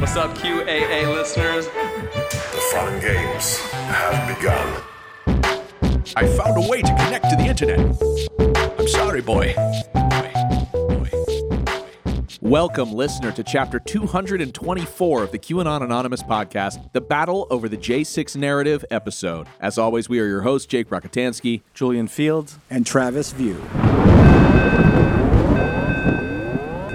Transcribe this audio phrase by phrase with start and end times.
[0.00, 1.66] What's up, QAA listeners?
[1.66, 4.82] The fun games have begun.
[6.16, 7.78] I found a way to connect to the internet.
[8.78, 9.54] I'm sorry, boy.
[12.40, 18.36] Welcome, listener, to chapter 224 of the QAnon Anonymous podcast, The Battle Over the J6
[18.36, 19.46] Narrative episode.
[19.60, 22.58] As always, we are your hosts, Jake Rockatansky, Julian Fields.
[22.70, 23.62] and Travis View.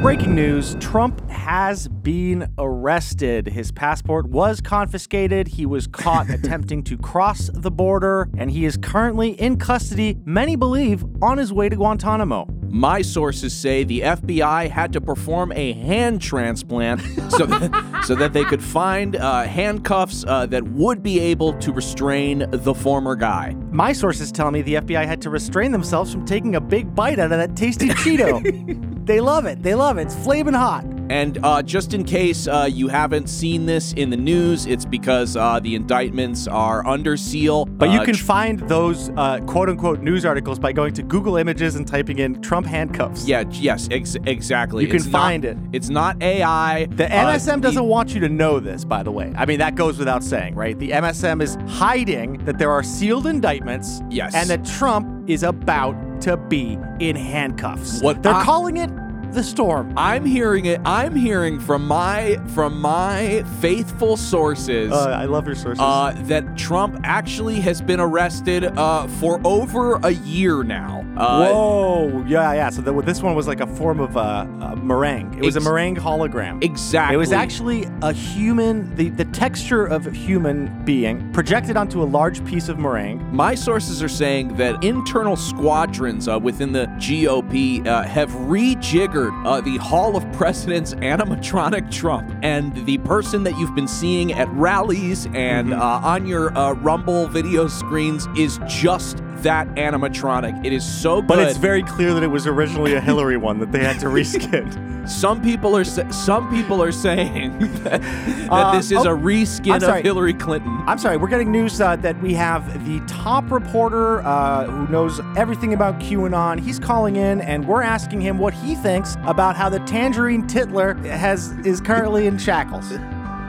[0.05, 3.47] Breaking news Trump has been arrested.
[3.47, 5.47] His passport was confiscated.
[5.47, 10.55] He was caught attempting to cross the border, and he is currently in custody, many
[10.55, 12.45] believe, on his way to Guantanamo.
[12.67, 17.01] My sources say the FBI had to perform a hand transplant
[17.31, 21.73] so that, so that they could find uh, handcuffs uh, that would be able to
[21.73, 23.55] restrain the former guy.
[23.71, 27.17] My sources tell me the FBI had to restrain themselves from taking a big bite
[27.17, 28.91] out of that tasty Cheeto.
[29.05, 29.61] they love it.
[29.63, 30.03] They love it.
[30.03, 30.83] It's flaming hot.
[31.07, 35.37] And uh, just in case uh, you haven't seen this in the news, it's because
[35.37, 37.65] uh, the indictments are under seal.
[37.65, 41.37] But you Uh, can find those uh, quote unquote news articles by going to Google
[41.37, 43.27] Images and typing in Trump handcuffs.
[43.27, 44.83] Yeah, yes, ex- exactly.
[44.83, 45.57] You can not- find it.
[45.73, 46.87] It's not AI.
[46.87, 49.31] The Uh, MSM the- doesn't want you to know this, by the way.
[49.37, 50.77] I mean, that goes without saying, right?
[50.79, 54.33] The MSM is hiding that there are sealed indictments Yes.
[54.33, 58.01] and that Trump is about to be in handcuffs.
[58.01, 58.89] What They're I- calling it
[59.33, 59.93] the storm.
[59.97, 60.79] I'm hearing it.
[60.85, 64.91] I'm hearing from my from my faithful sources.
[64.91, 65.81] Uh, I love your sources.
[65.81, 71.05] uh, that Trump actually has been arrested uh, for over a year now.
[71.17, 72.69] Uh, Whoa, yeah, yeah.
[72.69, 75.33] So the, this one was like a form of uh, a meringue.
[75.35, 76.63] It was Ex- a meringue hologram.
[76.63, 77.15] Exactly.
[77.15, 82.05] It was actually a human, the, the texture of a human being projected onto a
[82.05, 83.23] large piece of meringue.
[83.33, 89.61] My sources are saying that internal squadrons uh, within the GOP uh, have rejiggered uh,
[89.61, 95.25] the Hall of Presidents animatronic Trump, and the person that you've been seeing at rallies
[95.27, 95.81] and Mm-hmm.
[95.81, 100.65] uh, on your uh, Rumble video screens is just that animatronic.
[100.65, 101.27] It is so good.
[101.27, 104.05] But it's very clear that it was originally a Hillary one that they had to
[104.15, 105.07] reskin.
[105.09, 109.17] some people are sa- some people are saying that, that Uh, this is oh, a
[109.17, 110.03] reskin of.
[110.03, 110.77] Hillary Clinton.
[110.87, 115.19] I'm sorry, we're getting news uh, that we have the top reporter uh, who knows
[115.37, 116.59] everything about QAnon.
[116.59, 121.03] He's calling in, and we're asking him what he thinks about how the Tangerine Titler
[121.05, 122.89] has is currently in shackles.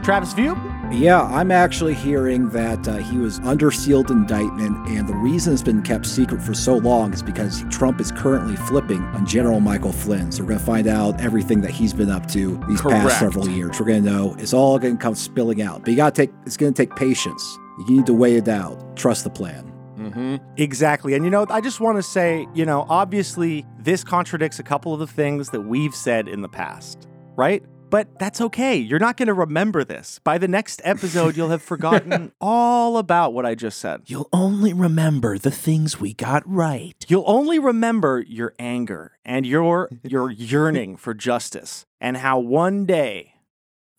[0.04, 0.54] Travis View?
[0.92, 5.62] Yeah, I'm actually hearing that uh, he was under sealed indictment, and the reason it's
[5.62, 9.92] been kept secret for so long is because Trump is currently flipping on General Michael
[9.92, 10.30] Flynn.
[10.30, 13.02] So we're going to find out everything that he's been up to these Correct.
[13.02, 13.78] past several years.
[13.80, 15.80] We're going to know it's all going to come spilling out.
[15.80, 17.58] But you got to take, it's going to take patience.
[17.78, 18.96] You need to weigh it out.
[18.96, 19.70] Trust the plan.
[19.98, 20.36] mm-hmm.
[20.56, 21.14] Exactly.
[21.14, 24.94] And you know, I just want to say, you know, obviously this contradicts a couple
[24.94, 27.62] of the things that we've said in the past, right?
[27.88, 28.76] But that's okay.
[28.76, 30.18] You're not going to remember this.
[30.24, 34.02] By the next episode, you'll have forgotten all about what I just said.
[34.06, 36.94] You'll only remember the things we got right.
[37.08, 43.34] You'll only remember your anger and your your yearning for justice and how one day,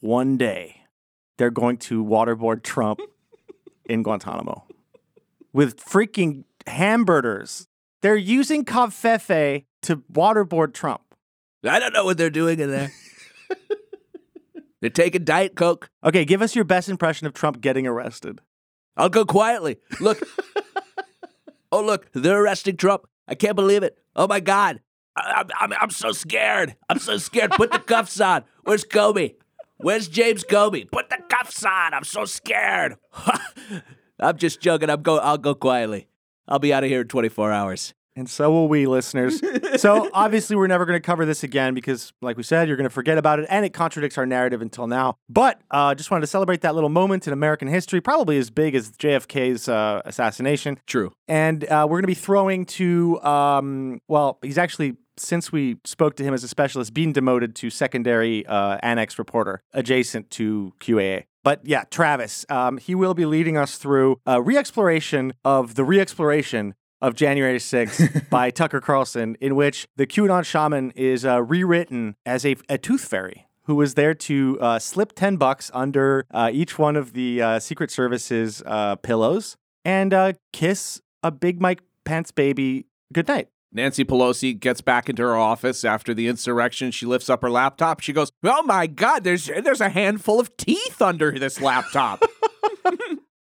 [0.01, 0.83] one day,
[1.37, 2.99] they're going to waterboard Trump
[3.85, 4.65] in Guantanamo
[5.53, 7.67] with freaking hamburgers.
[8.01, 11.01] They're using covfefe to waterboard Trump.
[11.63, 12.91] I don't know what they're doing in there.
[14.81, 15.89] they're taking Diet Coke.
[16.03, 18.41] Okay, give us your best impression of Trump getting arrested.
[18.95, 19.77] I'll go quietly.
[19.99, 20.19] Look.
[21.71, 22.07] oh, look.
[22.13, 23.07] They're arresting Trump.
[23.27, 23.97] I can't believe it.
[24.15, 24.81] Oh, my God.
[25.15, 26.75] I, I'm, I'm, I'm so scared.
[26.89, 27.51] I'm so scared.
[27.51, 28.43] Put the cuffs on.
[28.63, 29.35] Where's Comey?
[29.77, 30.89] Where's James Comey?
[30.91, 31.93] Put the cuffs on.
[31.93, 32.95] I'm so scared.
[34.19, 34.89] I'm just joking.
[34.89, 35.19] I'm go.
[35.19, 36.07] I'll go quietly.
[36.47, 37.93] I'll be out of here in 24 hours.
[38.17, 39.39] And so will we, listeners.
[39.79, 42.89] so obviously, we're never going to cover this again because, like we said, you're going
[42.89, 45.17] to forget about it, and it contradicts our narrative until now.
[45.29, 48.73] But uh, just wanted to celebrate that little moment in American history, probably as big
[48.73, 50.79] as JFK's uh, assassination.
[50.87, 51.13] True.
[51.27, 54.97] And uh, we're going to be throwing to, um, well, he's actually.
[55.19, 59.63] Since we spoke to him as a specialist, being demoted to secondary uh, annex reporter
[59.73, 61.23] adjacent to QAA.
[61.43, 66.75] But yeah, Travis, um, he will be leading us through a re-exploration of the re-exploration
[67.01, 72.45] of January 6th by Tucker Carlson, in which the QAnon shaman is uh, rewritten as
[72.45, 76.79] a, a tooth fairy who was there to uh, slip 10 bucks under uh, each
[76.79, 82.31] one of the uh, Secret Service's uh, pillows and uh, kiss a Big Mike Pence
[82.31, 83.49] baby goodnight.
[83.73, 86.89] Nancy Pelosi gets back into her office after the insurrection.
[86.91, 87.99] She lifts up her laptop.
[87.99, 89.25] She goes, "Oh my God!
[89.25, 92.23] There's there's a handful of teeth under this laptop."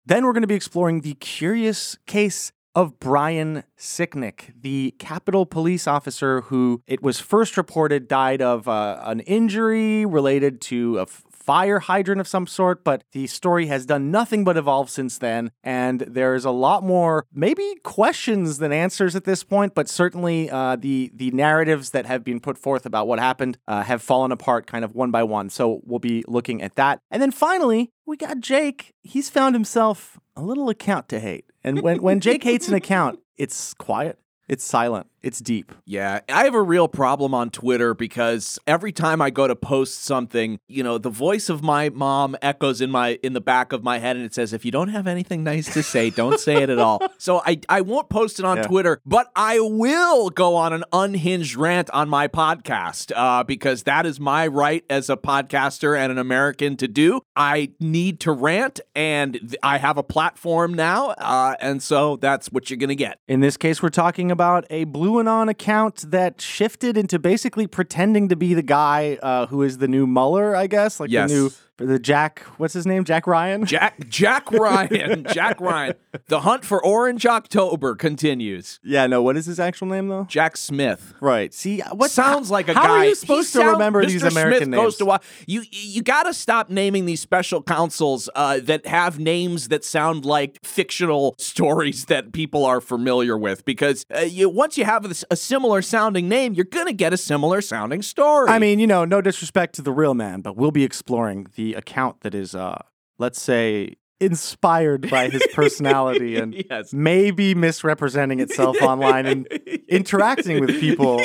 [0.10, 5.88] Then we're going to be exploring the curious case of Brian Sicknick, the Capitol police
[5.88, 11.24] officer who it was first reported died of uh, an injury related to a f-
[11.50, 15.50] fire hydrant of some sort, but the story has done nothing but evolve since then.
[15.64, 20.76] And there's a lot more, maybe questions than answers at this point, but certainly uh,
[20.76, 24.68] the, the narratives that have been put forth about what happened uh, have fallen apart
[24.68, 25.50] kind of one by one.
[25.50, 27.00] So we'll be looking at that.
[27.10, 28.94] And then finally, we got Jake.
[29.02, 31.46] He's found himself a little account to hate.
[31.64, 35.72] And when, when Jake hates an account, it's quiet, it's silent, it's deep.
[35.86, 40.04] Yeah, I have a real problem on Twitter because every time I go to post
[40.04, 43.84] something, you know, the voice of my mom echoes in my in the back of
[43.84, 46.64] my head and it says if you don't have anything nice to say, don't say
[46.64, 47.02] it at all.
[47.18, 48.64] So I I won't post it on Yeah.
[48.64, 54.06] Twitter, but I will go on an unhinged rant on my podcast uh, because that
[54.06, 57.22] is my right as a podcaster and an American to do.
[57.36, 62.70] I need to rant and I have a platform now, uh, and so that's what
[62.70, 63.20] you're going to get.
[63.28, 68.28] In this case, we're talking about a Blue Anon account that shifted into basically pretending
[68.30, 71.30] to be the guy uh, who is the new Mueller, I guess, like Yes.
[71.32, 72.40] the new the Jack.
[72.58, 73.04] What's his name?
[73.04, 73.66] Jack Ryan.
[73.70, 75.96] Jack Jack Ryan, Jack Ryan.
[76.28, 78.80] The hunt for Orange October continues.
[78.84, 79.22] yeah, no.
[79.22, 80.26] What is his actual name though?
[80.26, 81.14] Jack Smith.
[81.22, 81.54] Right.
[81.54, 82.90] See, what sounds like a how guy.
[82.90, 84.08] are you he supposed to sound- remember Mr.
[84.08, 84.82] these American Smith names?
[84.82, 89.20] Goes to wa- you you got to stop naming these special counsels uh, that have
[89.20, 94.78] names that sound like fictional stories that people are familiar with because uh, you once
[94.78, 98.50] you have this, a similar sounding name, you're gonna get a similar sounding story.
[98.50, 101.69] I mean, you know, no disrespect to the real man, but we'll be exploring the
[101.74, 102.82] account that is, uh,
[103.18, 106.94] let's say, inspired by his personality and yes.
[106.94, 109.48] maybe misrepresenting itself online and
[109.88, 111.22] interacting with people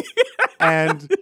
[0.60, 1.12] and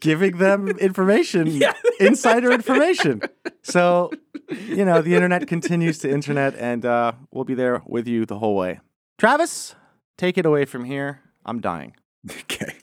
[0.00, 1.62] giving them information,
[2.00, 3.22] insider information.
[3.62, 4.10] So,
[4.50, 8.38] you know, the internet continues to internet, and uh, we'll be there with you the
[8.38, 8.80] whole way.
[9.18, 9.74] Travis,
[10.18, 11.20] take it away from here.
[11.46, 11.94] I'm dying.
[12.28, 12.78] Okay.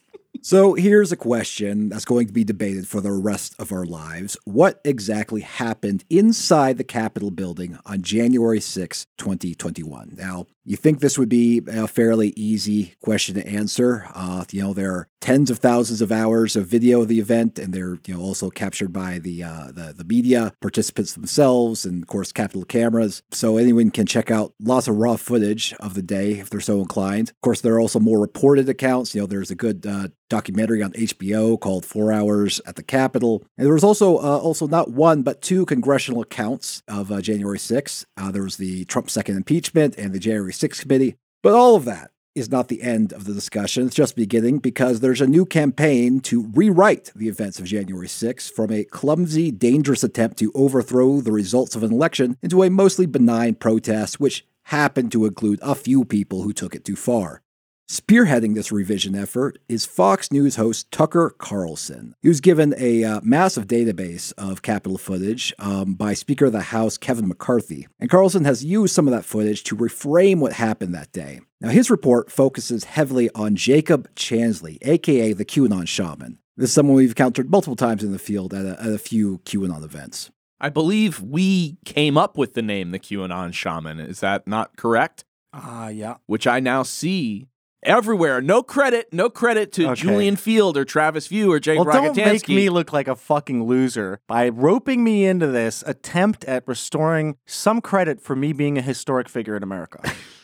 [0.50, 4.36] So here's a question that's going to be debated for the rest of our lives.
[4.46, 10.16] What exactly happened inside the Capitol building on January 6, 2021?
[10.18, 14.08] Now, you think this would be a fairly easy question to answer.
[14.14, 17.58] Uh, you know, there are tens of thousands of hours of video of the event,
[17.58, 22.04] and they're you know also captured by the uh, the, the media, participants themselves, and
[22.04, 23.24] of course Capitol cameras.
[23.32, 26.82] So anyone can check out lots of raw footage of the day if they're so
[26.82, 27.30] inclined.
[27.30, 29.16] Of course, there are also more reported accounts.
[29.16, 33.44] You know, there's a good uh, documentary on HBO called Four Hours at the Capitol,
[33.58, 37.58] and there was also uh, also not one but two congressional accounts of uh, January
[37.58, 38.06] 6th.
[38.18, 41.86] Uh, there was the Trump second impeachment and the January 6th committee, but all of
[41.86, 43.86] that is not the end of the discussion.
[43.86, 48.52] It's just beginning because there's a new campaign to rewrite the events of January 6th
[48.52, 53.06] from a clumsy, dangerous attempt to overthrow the results of an election into a mostly
[53.06, 57.42] benign protest, which happened to include a few people who took it too far.
[57.90, 62.14] Spearheading this revision effort is Fox News host Tucker Carlson.
[62.22, 66.62] He was given a uh, massive database of Capitol footage um, by Speaker of the
[66.62, 70.94] House Kevin McCarthy, and Carlson has used some of that footage to reframe what happened
[70.94, 71.42] that day.
[71.62, 76.38] Now, his report focuses heavily on Jacob Chansley, aka the QAnon shaman.
[76.58, 79.40] This is someone we've encountered multiple times in the field at a, at a few
[79.46, 80.30] QAnon events.
[80.62, 84.00] I believe we came up with the name the QAnon shaman.
[84.00, 85.26] Is that not correct?
[85.54, 86.18] Ah, yeah.
[86.28, 87.48] Which I now see
[87.84, 88.42] everywhere.
[88.42, 90.02] No credit, no credit to Okay.
[90.02, 93.64] Julian Feeld or Travis View or Jake Well, don't make me look like a fucking
[93.64, 98.82] loser by roping me into this attempt at restoring some credit for me being a
[98.82, 100.02] historic figure in America.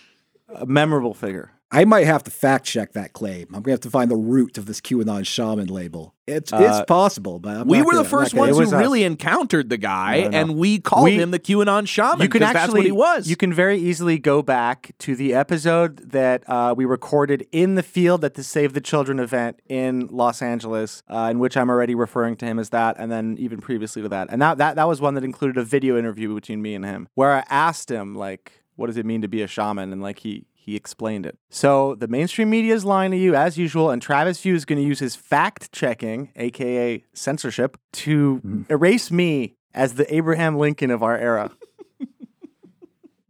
[0.50, 1.52] a memorable figure.
[1.72, 3.48] I might have to fact check that claim.
[3.54, 6.14] I'm gonna have to find the root of this QAnon shaman label.
[6.28, 8.72] It's Uh, it's possible, but I'm we not were gonna- the first ones who us.
[8.72, 10.38] really encountered the guy, No, no.
[10.38, 12.22] and we called We- him the QAnon shaman.
[12.22, 13.28] you can 'cause actually that's what he was.
[13.30, 17.84] You can very easily go back to the episode that uh, we recorded in the
[17.84, 21.96] field at the Save the Children event in Los Angeles, uh, in which I'm already
[21.96, 24.28] referring to him as that, and then even previously to that.
[24.32, 27.08] And that, that that was one that included a video interview between me and him,
[27.16, 30.20] where I asked him like, "What does it mean to be a shaman?" And like
[30.20, 31.38] he he explained it.
[31.50, 34.82] So the mainstream media is lying to you as usual, and Travis View is going
[34.82, 38.72] to use his fact checking, aka censorship, to mm.
[38.72, 41.52] erase me as the Abraham Lincoln of our era.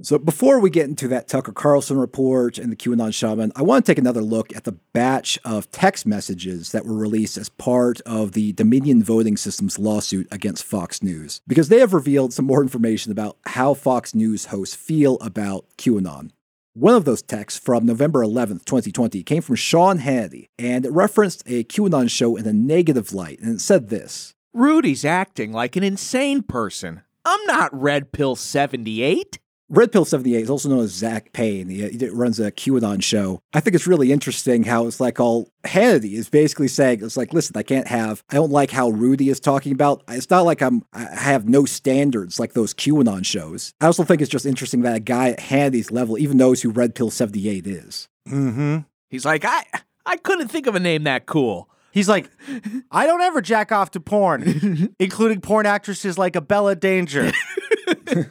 [0.05, 3.83] So before we get into that Tucker Carlson report and the QAnon shaman, I want
[3.83, 8.01] to take another look at the batch of text messages that were released as part
[8.01, 12.61] of the Dominion Voting Systems lawsuit against Fox News, because they have revealed some more
[12.61, 16.29] information about how Fox News hosts feel about QAnon.
[16.77, 21.41] One of those texts from November 11th, 2020, came from Sean Hannity, and it referenced
[21.45, 24.33] a QAnon show in a negative light, and it said this.
[24.53, 27.03] Rudy's acting like an insane person.
[27.23, 29.39] I'm not Red Pill 78.
[29.69, 31.69] Red Pill 78 is also known as Zach Payne.
[31.69, 33.41] He, he runs a QAnon show.
[33.53, 37.33] I think it's really interesting how it's like all Hannity is basically saying, it's like,
[37.33, 40.03] listen, I can't have, I don't like how Rudy is talking about.
[40.07, 43.73] It's not like I'm, I have no standards like those QAnon shows.
[43.81, 46.69] I also think it's just interesting that a guy at Hannity's level even knows who
[46.69, 48.07] Red Pill 78 is.
[48.29, 48.79] Mm-hmm.
[49.09, 49.63] He's like, I,
[50.05, 51.69] I couldn't think of a name that cool.
[51.91, 52.29] He's like,
[52.91, 57.31] I don't ever jack off to porn, including porn actresses like Abella Danger.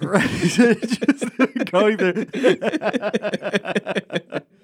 [0.03, 0.31] right?
[0.41, 2.27] Just going there.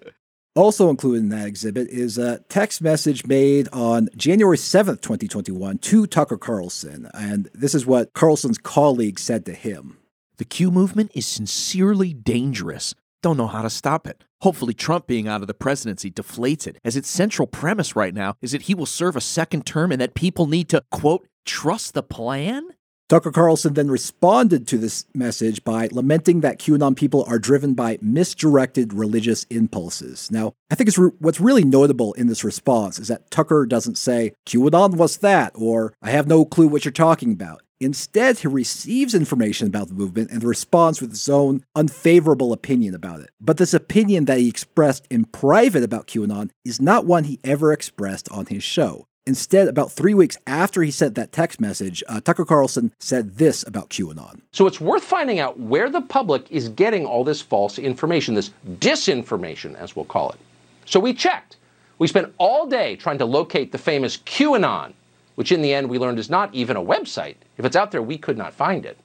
[0.56, 6.06] Also included in that exhibit is a text message made on January 7th, 2021 to
[6.08, 7.08] Tucker Carlson.
[7.14, 9.98] And this is what Carlson's colleague said to him.
[10.38, 12.96] The Q movement is sincerely dangerous.
[13.22, 14.24] Don't know how to stop it.
[14.40, 18.34] Hopefully, Trump being out of the presidency deflates it, as its central premise right now
[18.40, 21.94] is that he will serve a second term and that people need to, quote, trust
[21.94, 22.70] the plan?
[23.10, 27.98] Tucker Carlson then responded to this message by lamenting that QAnon people are driven by
[28.00, 30.30] misdirected religious impulses.
[30.30, 33.98] Now, I think it's re- what's really notable in this response is that Tucker doesn't
[33.98, 37.62] say, QAnon was that, or I have no clue what you're talking about.
[37.80, 43.22] Instead, he receives information about the movement and responds with his own unfavorable opinion about
[43.22, 43.30] it.
[43.40, 47.72] But this opinion that he expressed in private about QAnon is not one he ever
[47.72, 49.08] expressed on his show.
[49.26, 53.62] Instead, about three weeks after he sent that text message, uh, Tucker Carlson said this
[53.66, 54.40] about QAnon.
[54.52, 58.50] So it's worth finding out where the public is getting all this false information, this
[58.78, 60.38] disinformation, as we'll call it.
[60.86, 61.58] So we checked.
[61.98, 64.94] We spent all day trying to locate the famous QAnon,
[65.34, 67.36] which in the end we learned is not even a website.
[67.58, 68.98] If it's out there, we could not find it.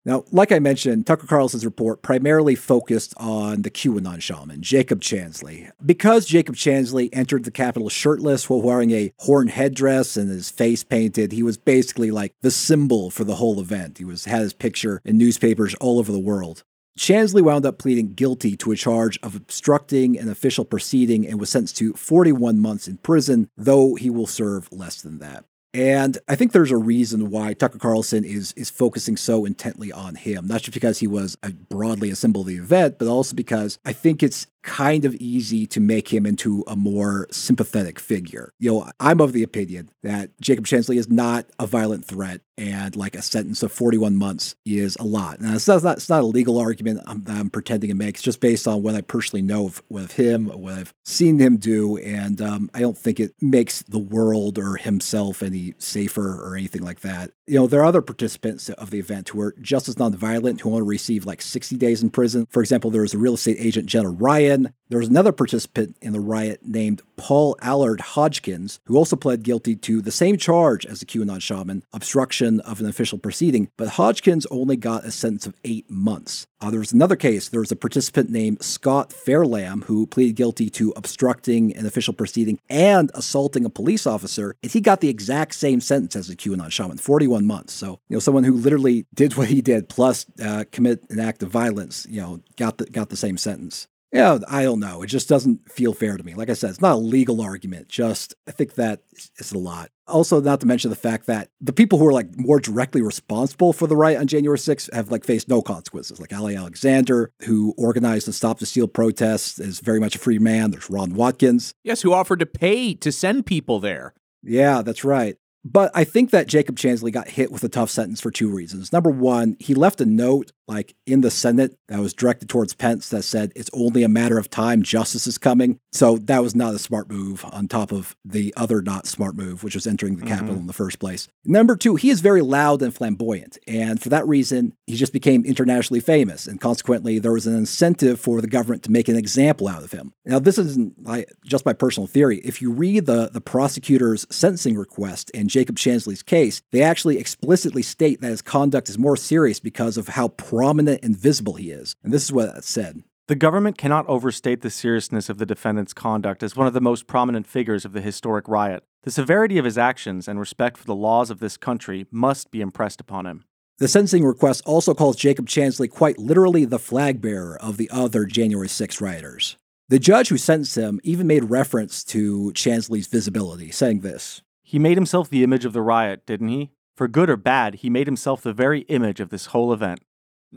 [0.07, 5.69] Now, like I mentioned, Tucker Carlson's report primarily focused on the QAnon shaman, Jacob Chansley.
[5.85, 10.85] Because Jacob Chansley entered the Capitol shirtless while wearing a horn headdress and his face
[10.85, 13.99] painted, he was basically like the symbol for the whole event.
[13.99, 16.63] He was had his picture in newspapers all over the world.
[16.97, 21.51] Chansley wound up pleading guilty to a charge of obstructing an official proceeding and was
[21.51, 25.45] sentenced to 41 months in prison, though he will serve less than that.
[25.75, 30.15] And I think there's a reason why Tucker Carlson is is focusing so intently on
[30.15, 33.35] him, not just because he was a, broadly a symbol of the event, but also
[33.37, 38.53] because I think it's kind of easy to make him into a more sympathetic figure.
[38.59, 42.97] You know, I'm of the opinion that Jacob Chansley is not a violent threat, and
[42.97, 45.41] like a sentence of 41 months is a lot.
[45.41, 48.17] Now, it's not, it's not, a legal argument I'm, that I'm pretending to make.
[48.17, 51.97] It's just based on what I personally know of, him, what I've seen him do,
[51.99, 56.83] and um, I don't think it makes the world or himself any safer or anything
[56.83, 57.31] like that.
[57.47, 60.77] You know, there are other participants of the event who are just as nonviolent, who
[60.77, 62.47] to receive like 60 days in prison.
[62.51, 65.97] For example, there was a real estate agent, Jenna Ryan, Then there was another participant
[66.01, 70.87] in the riot named Paul Allard Hodgkins, who also pled guilty to the same charge
[70.87, 75.47] as the QAnon shaman, obstruction of an official proceeding, but Hodgkins only got a sentence
[75.47, 76.47] of eight months.
[76.61, 77.51] Uh, there was another case.
[77.51, 82.59] There was a participant named Scott Fairlamb who pleaded guilty to obstructing an official proceeding
[82.71, 86.71] and assaulting a police officer, and he got the exact same sentence as the QAnon
[86.71, 87.75] shaman, 41 months.
[87.75, 91.43] So, you know, someone who literally did what he did plus uh, commit an act
[91.43, 93.89] of violence, you know, got the, got the same sentence.
[94.17, 95.03] Yeah, I don't know.
[95.03, 96.35] It just doesn't feel fair to me.
[96.35, 97.89] Like I said, it's not a legal argument.
[97.89, 99.03] Just I think that
[99.39, 99.91] is a lot.
[100.09, 103.73] Also, not to mention the fact that the people who are like more directly responsible
[103.73, 106.21] for the riot on January 6th have like faced no consequences.
[106.21, 110.39] Like Ali Alexander, who organized the Stop the Steal protests, is very much a free
[110.39, 110.71] man.
[110.71, 111.75] There's Ron Watkins.
[111.83, 114.15] Yes, who offered to pay to send people there.
[114.43, 115.37] Yeah, that's right.
[115.69, 118.93] But I think that Jacob Chansley got hit with a tough sentence for two reasons.
[118.93, 123.09] Number one, he left a note like in the Senate that was directed towards Pence
[123.09, 125.81] that said it's only a matter of time, justice is coming.
[125.97, 129.65] So that was not a smart move on top of the other not smart move,
[129.65, 130.35] which was entering the mm-hmm.
[130.35, 131.27] Capitol in the first place.
[131.43, 133.57] Number two, he is very loud and flamboyant.
[133.67, 136.47] And for that reason, he just became internationally famous.
[136.47, 139.93] And consequently, there was an incentive for the government to make an example out of
[139.93, 140.13] him.
[140.27, 142.41] Now, this isn't like, just my personal theory.
[142.45, 147.81] If you read the, the prosecutor's sentencing request in Jacob Chansley's case, they actually explicitly
[147.81, 151.97] state that his conduct is more serious because of how prominent and visible he is.
[152.05, 153.03] And this is what it said.
[153.29, 157.09] The government cannot overstate the seriousness of the defendant's conduct as one of the most
[157.09, 158.85] prominent figures of the historic riot.
[159.03, 162.61] The severity of his actions and respect for the laws of this country must be
[162.61, 163.45] impressed upon him.
[163.79, 168.27] The sentencing request also calls Jacob Chansley quite literally the flag bearer of the other
[168.27, 169.57] January 6 rioters.
[169.89, 174.97] The judge who sentenced him even made reference to Chansley's visibility, saying this He made
[174.97, 176.71] himself the image of the riot, didn't he?
[176.95, 180.01] For good or bad, he made himself the very image of this whole event.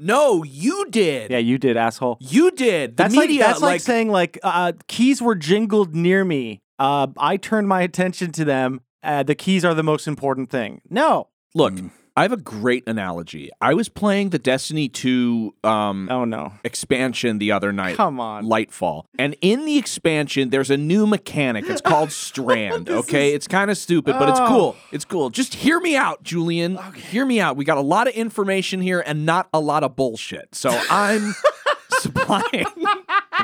[0.01, 1.29] No, you did.
[1.29, 2.17] Yeah, you did, asshole.
[2.21, 2.91] You did.
[2.91, 6.61] The that's media, like that's like, like saying like uh, keys were jingled near me.
[6.77, 8.81] Uh, I turned my attention to them.
[9.03, 10.81] Uh, the keys are the most important thing.
[10.89, 11.91] No, look, mm.
[12.19, 13.49] I have a great analogy.
[13.61, 17.95] I was playing the Destiny 2 um oh no expansion the other night.
[17.95, 18.43] Come on.
[18.43, 19.05] Lightfall.
[19.17, 21.69] And in the expansion there's a new mechanic.
[21.69, 23.33] It's called Strand, okay?
[23.33, 24.75] It's kind of stupid, but it's cool.
[24.77, 24.83] Oh.
[24.91, 25.29] It's cool.
[25.29, 26.77] Just hear me out, Julian.
[27.09, 27.55] Hear me out.
[27.55, 30.53] We got a lot of information here and not a lot of bullshit.
[30.53, 31.33] So I'm
[31.99, 32.65] supplying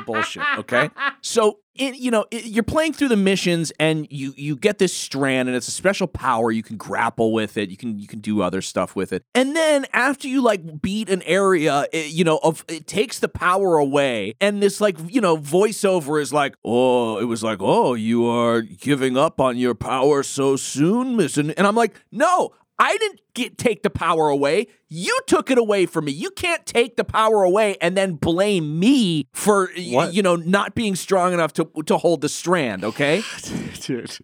[0.06, 0.44] bullshit.
[0.60, 0.90] Okay,
[1.22, 4.96] so it, you know it, you're playing through the missions and you you get this
[4.96, 6.52] strand and it's a special power.
[6.52, 7.70] You can grapple with it.
[7.70, 9.24] You can you can do other stuff with it.
[9.34, 13.28] And then after you like beat an area, it, you know, of it takes the
[13.28, 14.36] power away.
[14.40, 18.62] And this like you know voiceover is like, oh, it was like, oh, you are
[18.62, 21.38] giving up on your power so soon, Miss.
[21.38, 24.68] And I'm like, no, I didn't get take the power away.
[24.90, 26.12] You took it away from me.
[26.12, 30.76] You can't take the power away and then blame me for y- you know not
[30.76, 32.84] being strong enough to to hold the strand.
[32.84, 33.24] Okay,
[33.82, 34.18] dude.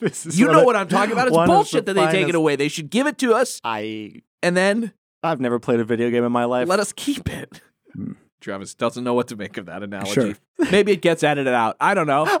[0.00, 1.28] this is you know what I'm talking about.
[1.28, 2.56] It's bullshit the that they take it away.
[2.56, 3.60] They should give it to us.
[3.64, 6.68] I and then I've never played a video game in my life.
[6.68, 7.60] Let us keep it.
[7.94, 8.12] Hmm.
[8.40, 10.12] Travis doesn't know what to make of that analogy.
[10.12, 10.34] Sure.
[10.70, 11.76] Maybe it gets edited out.
[11.80, 12.24] I don't know.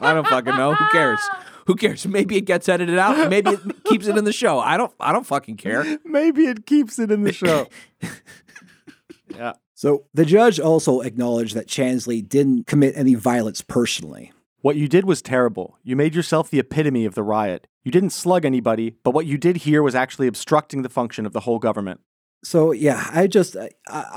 [0.00, 0.74] I don't fucking know.
[0.74, 1.20] Who cares?
[1.66, 2.06] Who cares?
[2.06, 3.30] Maybe it gets edited out.
[3.30, 4.58] Maybe it keeps it in the show.
[4.58, 4.92] I don't.
[4.98, 5.98] I don't fucking care.
[6.04, 7.68] Maybe it keeps it in the show.
[9.28, 9.54] yeah.
[9.74, 14.32] So the judge also acknowledged that Chansley didn't commit any violence personally.
[14.60, 15.76] What you did was terrible.
[15.82, 17.66] You made yourself the epitome of the riot.
[17.82, 21.32] You didn't slug anybody, but what you did here was actually obstructing the function of
[21.32, 22.00] the whole government.
[22.44, 23.70] So yeah, I just I,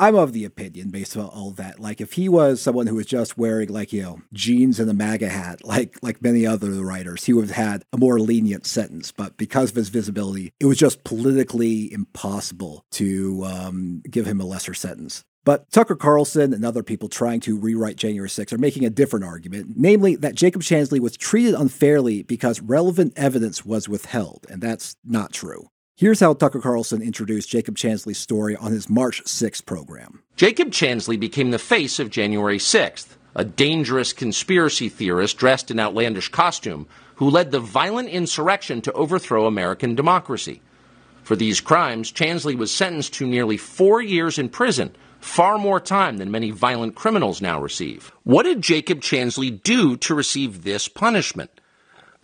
[0.08, 1.80] am of the opinion based on all that.
[1.80, 4.94] Like if he was someone who was just wearing like you know jeans and a
[4.94, 9.12] MAGA hat, like like many other writers, he would have had a more lenient sentence.
[9.12, 14.46] But because of his visibility, it was just politically impossible to um, give him a
[14.46, 15.24] lesser sentence.
[15.44, 19.26] But Tucker Carlson and other people trying to rewrite January 6 are making a different
[19.26, 24.96] argument, namely that Jacob Chansley was treated unfairly because relevant evidence was withheld, and that's
[25.06, 25.70] not true.
[25.98, 30.22] Here's how Tucker Carlson introduced Jacob Chansley's story on his March 6th program.
[30.36, 36.28] Jacob Chansley became the face of January 6th, a dangerous conspiracy theorist dressed in outlandish
[36.28, 40.62] costume who led the violent insurrection to overthrow American democracy.
[41.24, 46.18] For these crimes, Chansley was sentenced to nearly four years in prison, far more time
[46.18, 48.12] than many violent criminals now receive.
[48.24, 51.55] What did Jacob Chansley do to receive this punishment?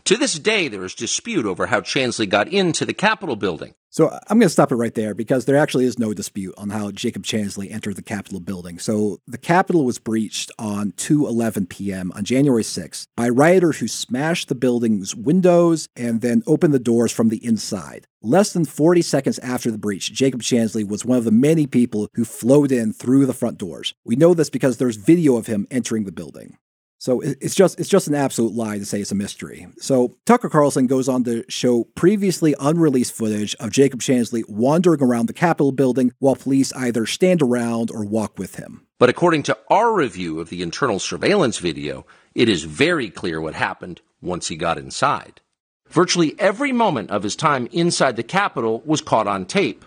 [0.05, 3.75] To this day, there is dispute over how Chansley got into the Capitol building.
[3.91, 6.69] So I'm going to stop it right there because there actually is no dispute on
[6.69, 8.79] how Jacob Chansley entered the Capitol building.
[8.79, 12.11] So the Capitol was breached on 2:11 p.m.
[12.15, 17.11] on January 6th by rioters who smashed the building's windows and then opened the doors
[17.11, 18.07] from the inside.
[18.21, 22.07] Less than 40 seconds after the breach, Jacob Chansley was one of the many people
[22.13, 23.93] who flowed in through the front doors.
[24.05, 26.57] We know this because there's video of him entering the building.
[27.01, 29.65] So it's just it's just an absolute lie to say it's a mystery.
[29.79, 35.25] So Tucker Carlson goes on to show previously unreleased footage of Jacob Chansley wandering around
[35.25, 38.85] the Capitol building while police either stand around or walk with him.
[38.99, 43.55] But according to our review of the internal surveillance video, it is very clear what
[43.55, 45.41] happened once he got inside.
[45.89, 49.85] Virtually every moment of his time inside the Capitol was caught on tape.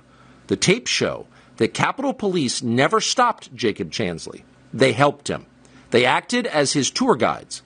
[0.49, 4.43] The tapes show that Capitol Police never stopped Jacob Chansley.
[4.73, 5.47] They helped him.
[5.95, 7.63] They acted as his tour guides.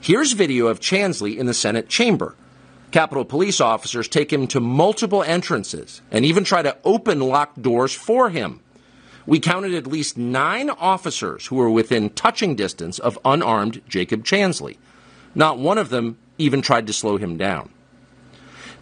[0.00, 2.34] Here's video of Chansley in the Senate chamber.
[2.90, 7.94] Capitol Police officers take him to multiple entrances and even try to open locked doors
[7.94, 8.58] for him.
[9.24, 14.76] We counted at least nine officers who were within touching distance of unarmed Jacob Chansley.
[15.36, 17.70] Not one of them even tried to slow him down.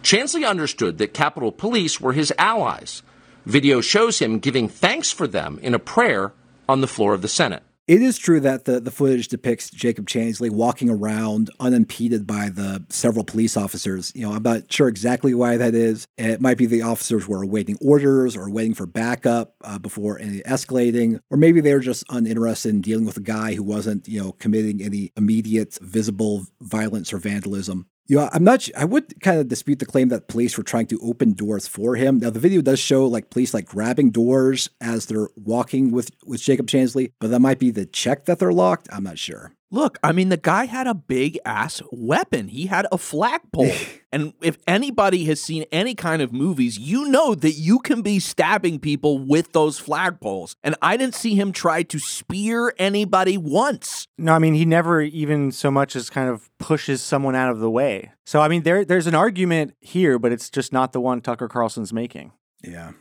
[0.01, 3.03] Chansley understood that Capitol Police were his allies.
[3.45, 6.33] Video shows him giving thanks for them in a prayer
[6.67, 7.61] on the floor of the Senate.
[7.89, 12.85] It is true that the, the footage depicts Jacob Chansley walking around unimpeded by the
[12.89, 14.11] several police officers.
[14.13, 16.05] You know, I'm not sure exactly why that is.
[16.15, 20.41] It might be the officers were awaiting orders or waiting for backup uh, before any
[20.41, 24.21] escalating, or maybe they were just uninterested in dealing with a guy who wasn't, you
[24.21, 27.87] know, committing any immediate visible violence or vandalism.
[28.09, 28.67] You know, I'm not.
[28.75, 31.95] I would kind of dispute the claim that police were trying to open doors for
[31.95, 32.17] him.
[32.17, 36.41] Now, the video does show like police like grabbing doors as they're walking with with
[36.41, 38.89] Jacob Chansley, but that might be the check that they're locked.
[38.91, 39.53] I'm not sure.
[39.71, 42.47] Look, I mean, the guy had a big ass weapon.
[42.47, 43.71] He had a flagpole.
[44.11, 48.19] and if anybody has seen any kind of movies, you know that you can be
[48.19, 50.55] stabbing people with those flagpoles.
[50.63, 54.07] And I didn't see him try to spear anybody once.
[54.17, 57.59] No, I mean he never even so much as kind of pushes someone out of
[57.59, 58.11] the way.
[58.25, 61.47] So I mean there there's an argument here, but it's just not the one Tucker
[61.47, 62.31] Carlson's making.
[62.63, 62.93] Yeah.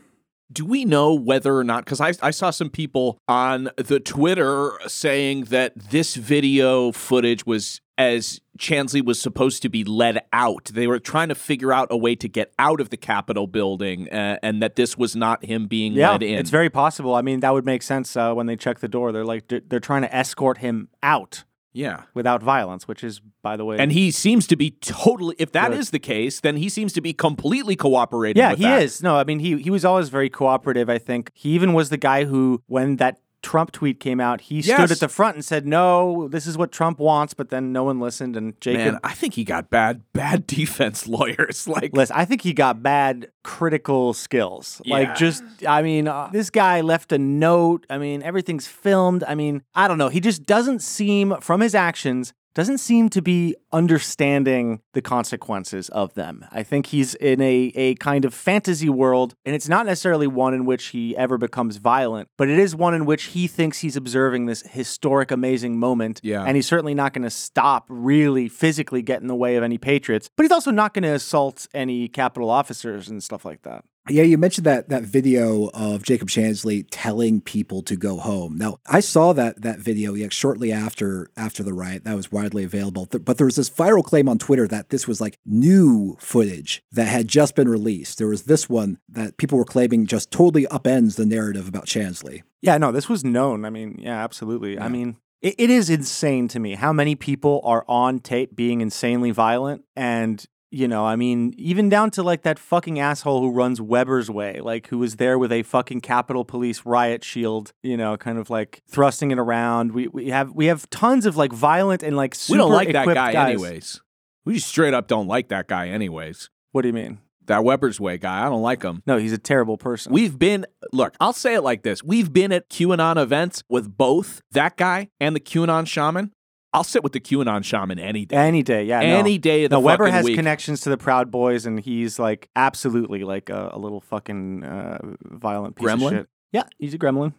[0.50, 1.84] Do we know whether or not?
[1.84, 7.80] Because I, I saw some people on the Twitter saying that this video footage was
[7.98, 10.66] as Chansley was supposed to be led out.
[10.72, 14.08] They were trying to figure out a way to get out of the Capitol building,
[14.10, 16.38] uh, and that this was not him being Yeah, led in.
[16.38, 17.14] it's very possible.
[17.14, 19.10] I mean that would make sense uh, when they check the door.
[19.12, 21.42] They're like they're, they're trying to escort him out
[21.78, 22.02] yeah.
[22.12, 23.78] without violence, which is by the way.
[23.78, 25.36] And he seems to be totally.
[25.38, 25.92] If that is Good.
[25.92, 28.40] the case, then he seems to be completely cooperating.
[28.40, 28.82] yeah, with he that.
[28.82, 29.02] is.
[29.02, 30.90] No, I mean he he was always very cooperative.
[30.90, 33.20] I think he even was the guy who when that.
[33.42, 34.42] Trump tweet came out.
[34.42, 37.72] He stood at the front and said, "No, this is what Trump wants." But then
[37.72, 41.68] no one listened, and Jacob Man, I think he got bad, bad defense lawyers.
[41.68, 44.82] Like, Listen, I think he got bad critical skills.
[44.84, 44.94] Yeah.
[44.94, 47.86] Like, just, I mean, uh, this guy left a note.
[47.88, 49.24] I mean, everything's filmed.
[49.26, 50.08] I mean, I don't know.
[50.08, 56.14] He just doesn't seem, from his actions, doesn't seem to be understanding the consequences of
[56.14, 56.44] them.
[56.50, 60.54] I think he's in a, a kind of fantasy world, and it's not necessarily one
[60.54, 63.96] in which he ever becomes violent, but it is one in which he thinks he's
[63.96, 66.20] observing this historic, amazing moment.
[66.22, 66.44] Yeah.
[66.44, 69.78] And he's certainly not going to stop really physically get in the way of any
[69.78, 73.84] patriots, but he's also not going to assault any Capitol officers and stuff like that.
[74.10, 78.56] Yeah, you mentioned that that video of Jacob Chansley telling people to go home.
[78.56, 82.04] Now, I saw that that video yeah, shortly after after the riot.
[82.04, 83.06] That was widely available.
[83.06, 87.08] But there was this viral claim on Twitter that this was like new footage that
[87.08, 88.18] had just been released.
[88.18, 92.42] There was this one that people were claiming just totally upends the narrative about Chansley.
[92.60, 93.64] Yeah, no, this was known.
[93.64, 94.78] I mean, yeah, absolutely.
[94.78, 98.80] I mean, it, it is insane to me how many people are on tape being
[98.80, 99.84] insanely violent.
[99.94, 104.30] And, you know, I mean, even down to like that fucking asshole who runs Weber's
[104.30, 108.38] Way, like who was there with a fucking Capitol Police riot shield, you know, kind
[108.38, 109.92] of like thrusting it around.
[109.92, 112.92] We, we have we have tons of like violent and like super we don't like
[112.92, 113.48] that guy guys.
[113.50, 114.00] anyways.
[114.44, 116.50] We just straight up don't like that guy anyways.
[116.72, 117.18] What do you mean?
[117.46, 119.02] That Weber's Way guy, I don't like him.
[119.06, 120.12] No, he's a terrible person.
[120.12, 122.04] We've been, look, I'll say it like this.
[122.04, 126.32] We've been at QAnon events with both that guy and the QAnon shaman.
[126.78, 128.36] I'll sit with the QAnon shaman any day.
[128.36, 129.00] Any day, yeah.
[129.00, 129.06] no.
[129.06, 130.36] Any day of the No, Weber has week.
[130.36, 134.98] connections to the Proud Boys, and he's like absolutely like a, a little fucking uh,
[135.22, 136.06] violent piece Gremlin?
[136.06, 136.28] of shit.
[136.52, 137.32] Yeah, he's a gremlin.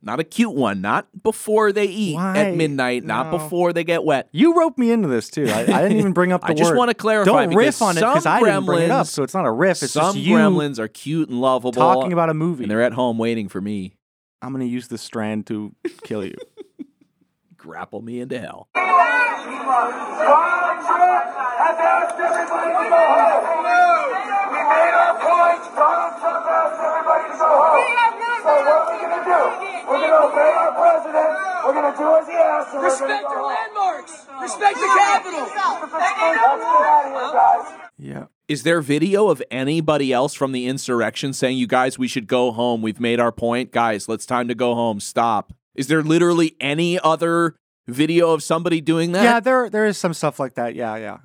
[0.00, 0.80] Not a cute one.
[0.80, 2.36] Not before they eat Why?
[2.38, 3.04] at midnight.
[3.04, 4.28] Not before they get wet.
[4.32, 5.48] You roped me into this too.
[5.48, 6.78] I, I didn't even bring up the I just word.
[6.78, 7.30] want to clarify.
[7.46, 9.06] Don't riff on it because I didn't bring it up.
[9.08, 9.82] So it's not a riff.
[9.82, 11.72] It's some just you gremlins are cute and lovable.
[11.72, 12.64] talking about a movie.
[12.64, 13.92] and they're at home waiting for me.
[14.40, 15.74] I'm gonna use the strand to
[16.04, 16.36] kill you.
[17.68, 18.66] grapple me into hell.
[18.72, 19.52] Donald Trump
[21.60, 23.44] has asked everybody to go home.
[24.48, 25.60] We made our point.
[25.76, 27.84] Donald Trump asked everybody to go home.
[28.40, 29.40] So what are going to do?
[29.84, 31.28] We're going to obey our president.
[31.60, 32.72] We're going to do as he asks.
[32.72, 34.12] and gonna Respect our landmarks.
[34.40, 35.44] Respect the Capitol.
[35.44, 36.64] Let's get out of
[37.04, 37.68] here, guys.
[37.98, 38.32] Yeah.
[38.48, 42.50] Is there video of anybody else from the insurrection saying, "You guys, we should go
[42.50, 42.80] home.
[42.80, 44.08] We've made our point, guys.
[44.08, 45.00] Let's time to go home.
[45.00, 49.22] Stop." Is there literally any other video of somebody doing that?
[49.22, 50.74] Yeah, there there is some stuff like that.
[50.74, 51.18] Yeah, yeah.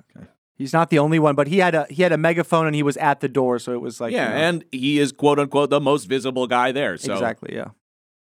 [0.56, 2.82] He's not the only one, but he had a he had a megaphone and he
[2.82, 5.38] was at the door, so it was like yeah, you know, and he is quote
[5.38, 6.96] unquote the most visible guy there.
[6.96, 7.68] So exactly, yeah.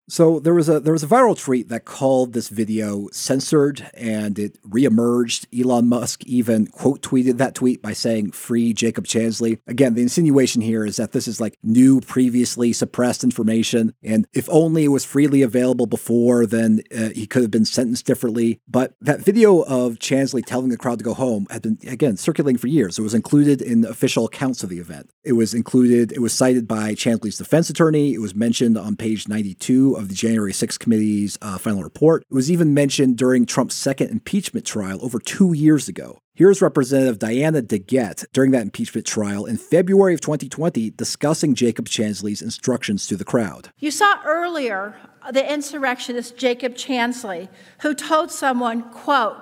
[0.10, 4.38] So there was a there was a viral tweet that called this video censored and
[4.38, 5.46] it reemerged.
[5.58, 9.60] Elon Musk even quote tweeted that tweet by saying free Jacob Chansley.
[9.66, 14.50] Again, the insinuation here is that this is like new previously suppressed information and if
[14.50, 18.60] only it was freely available before then uh, he could have been sentenced differently.
[18.68, 22.58] But that video of Chansley telling the crowd to go home had been again circulating
[22.58, 23.00] for years.
[23.00, 25.10] It was included in official accounts of the event.
[25.24, 28.14] It was included it was cited by Chansley's defense attorney.
[28.14, 32.24] It was mentioned on page 92 of the January 6th committee's uh, final report.
[32.30, 36.20] It was even mentioned during Trump's second impeachment trial over two years ago.
[36.36, 42.42] Here's Representative Diana DeGette during that impeachment trial in February of 2020 discussing Jacob Chansley's
[42.42, 43.70] instructions to the crowd.
[43.78, 44.96] You saw earlier
[45.32, 47.50] the insurrectionist Jacob Chansley,
[47.82, 49.38] who told someone, quote,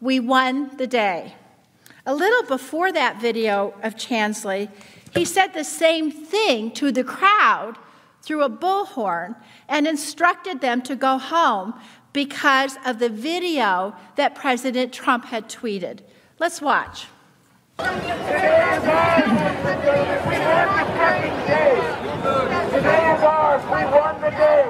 [0.00, 1.34] we won the day.
[2.06, 4.70] A little before that video of Chansley,
[5.12, 7.76] he said the same thing to the crowd
[8.30, 9.34] through a bullhorn
[9.68, 11.74] and instructed them to go home
[12.12, 15.98] because of the video that President Trump had tweeted.
[16.38, 17.08] Let's watch.
[17.78, 17.90] Today
[18.76, 19.24] is ours.
[20.28, 21.74] We won the day.
[22.70, 23.64] Today is ours.
[23.64, 24.62] We won the day.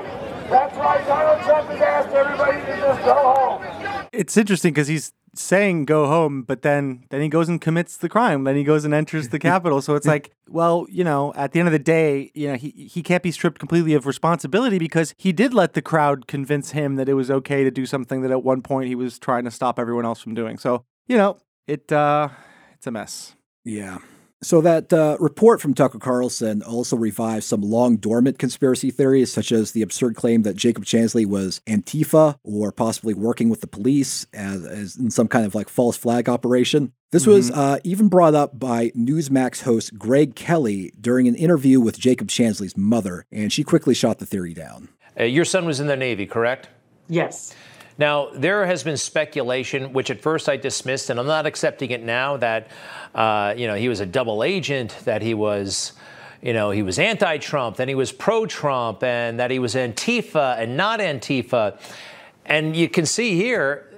[0.49, 3.90] That's why Donald Trump has asked everybody to just go home.
[4.13, 8.09] It's interesting because he's saying go home, but then then he goes and commits the
[8.09, 8.45] crime.
[8.45, 9.81] Then he goes and enters the Capitol.
[9.81, 12.71] So it's like, well, you know, at the end of the day, you know, he
[12.71, 16.97] he can't be stripped completely of responsibility because he did let the crowd convince him
[16.97, 19.51] that it was okay to do something that at one point he was trying to
[19.51, 20.59] stop everyone else from doing.
[20.59, 22.29] So you know, it uh,
[22.73, 23.37] it's a mess.
[23.65, 23.99] Yeah.
[24.43, 29.53] So that uh, report from Tucker Carlson also revived some long dormant conspiracy theories, such
[29.53, 34.27] as the absurd claim that Jacob Chansley was Antifa or possibly working with the police
[34.33, 36.93] as, as in some kind of like false flag operation.
[37.13, 41.99] This was uh, even brought up by Newsmax host Greg Kelly during an interview with
[41.99, 44.89] Jacob Chansley's mother, and she quickly shot the theory down.
[45.19, 46.69] Uh, your son was in the Navy, correct?
[47.09, 47.55] Yes.
[48.01, 52.03] Now, there has been speculation, which at first I dismissed, and I'm not accepting it
[52.03, 52.69] now, that
[53.15, 55.93] uh, you know he was a double agent, that he was,
[56.41, 60.79] you know, he was anti-Trump, then he was pro-Trump, and that he was Antifa and
[60.79, 61.79] not Antifa.
[62.47, 63.93] And you can see here,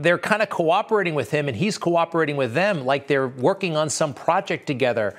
[0.00, 3.90] they're kind of cooperating with him, and he's cooperating with them, like they're working on
[3.90, 5.18] some project together.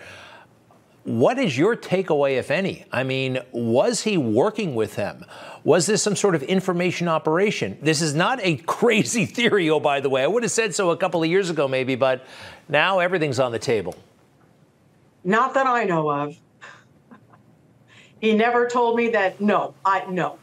[1.05, 2.83] What is your takeaway, if any?
[2.91, 5.23] I mean, was he working with them?
[5.63, 7.77] Was this some sort of information operation?
[7.79, 10.23] This is not a crazy theory, oh, by the way.
[10.23, 12.25] I would have said so a couple of years ago, maybe, but
[12.67, 13.93] now everything's on the table.
[15.23, 16.39] Not that I know of.
[18.19, 19.39] He never told me that.
[19.39, 20.39] No, I no.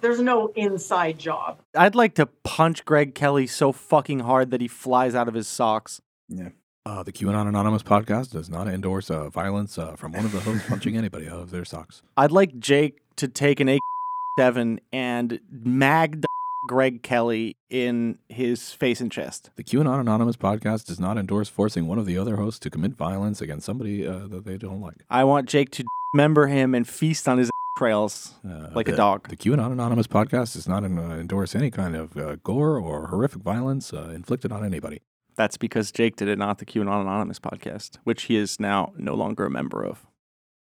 [0.00, 1.60] There's no inside job.
[1.76, 5.46] I'd like to punch Greg Kelly so fucking hard that he flies out of his
[5.46, 6.00] socks.
[6.28, 6.48] Yeah.
[6.84, 10.40] Uh, the QAnon Anonymous podcast does not endorse uh, violence uh, from one of the
[10.40, 12.02] hosts punching anybody out of their socks.
[12.16, 16.26] I'd like Jake to take an AK-7 and mag the
[16.68, 19.50] Greg Kelly in his face and chest.
[19.54, 22.94] The QAnon Anonymous podcast does not endorse forcing one of the other hosts to commit
[22.94, 25.04] violence against somebody uh, that they don't like.
[25.08, 28.34] I want Jake to member him and feast on his trails
[28.74, 29.28] like the, a dog.
[29.28, 33.42] The QAnon Anonymous podcast does not uh, endorse any kind of uh, gore or horrific
[33.42, 35.00] violence uh, inflicted on anybody.
[35.36, 39.14] That's because Jake did it, not the QAnon Anonymous podcast, which he is now no
[39.14, 40.06] longer a member of.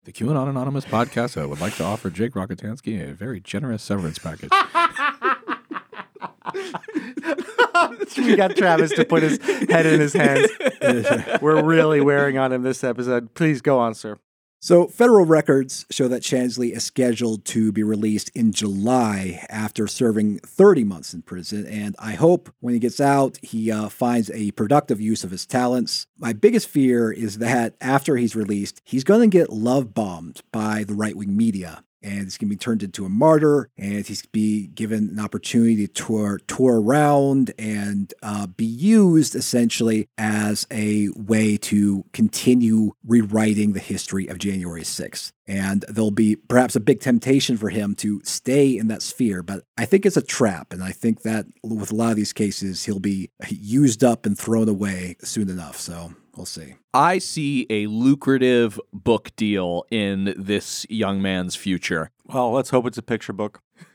[0.04, 4.20] The QAnon Anonymous podcast uh, would like to offer Jake Rockatansky a very generous severance
[4.20, 4.52] package.
[8.18, 10.48] we got Travis to put his head in his hands.
[11.42, 13.34] We're really wearing on him this episode.
[13.34, 14.18] Please go on, sir.
[14.60, 20.39] So, federal records show that Chansley is scheduled to be released in July after serving
[20.39, 21.67] 30 months in prison.
[21.67, 25.46] And I hope when he gets out, he uh, finds a productive use of his
[25.46, 26.08] talents.
[26.17, 30.84] My biggest fear is that after he's released, he's going to get love bombed by
[30.84, 31.84] the right wing media.
[32.08, 35.10] And he's going to be turned into a martyr, and he's going to be given
[35.10, 42.06] an opportunity to tour, tour around and uh, be used essentially as a way to
[42.13, 45.32] continue rewriting the history of January 6th.
[45.48, 49.63] And there'll be perhaps a big temptation for him to stay in that sphere, but
[49.78, 50.74] I think it's a trap.
[50.74, 54.38] And I think that with a lot of these cases, he'll be used up and
[54.38, 55.78] thrown away soon enough.
[55.78, 56.76] So we'll see.
[56.93, 62.12] I see a lucrative book deal in this young man's future.
[62.26, 63.62] Well, let's hope it's a picture book.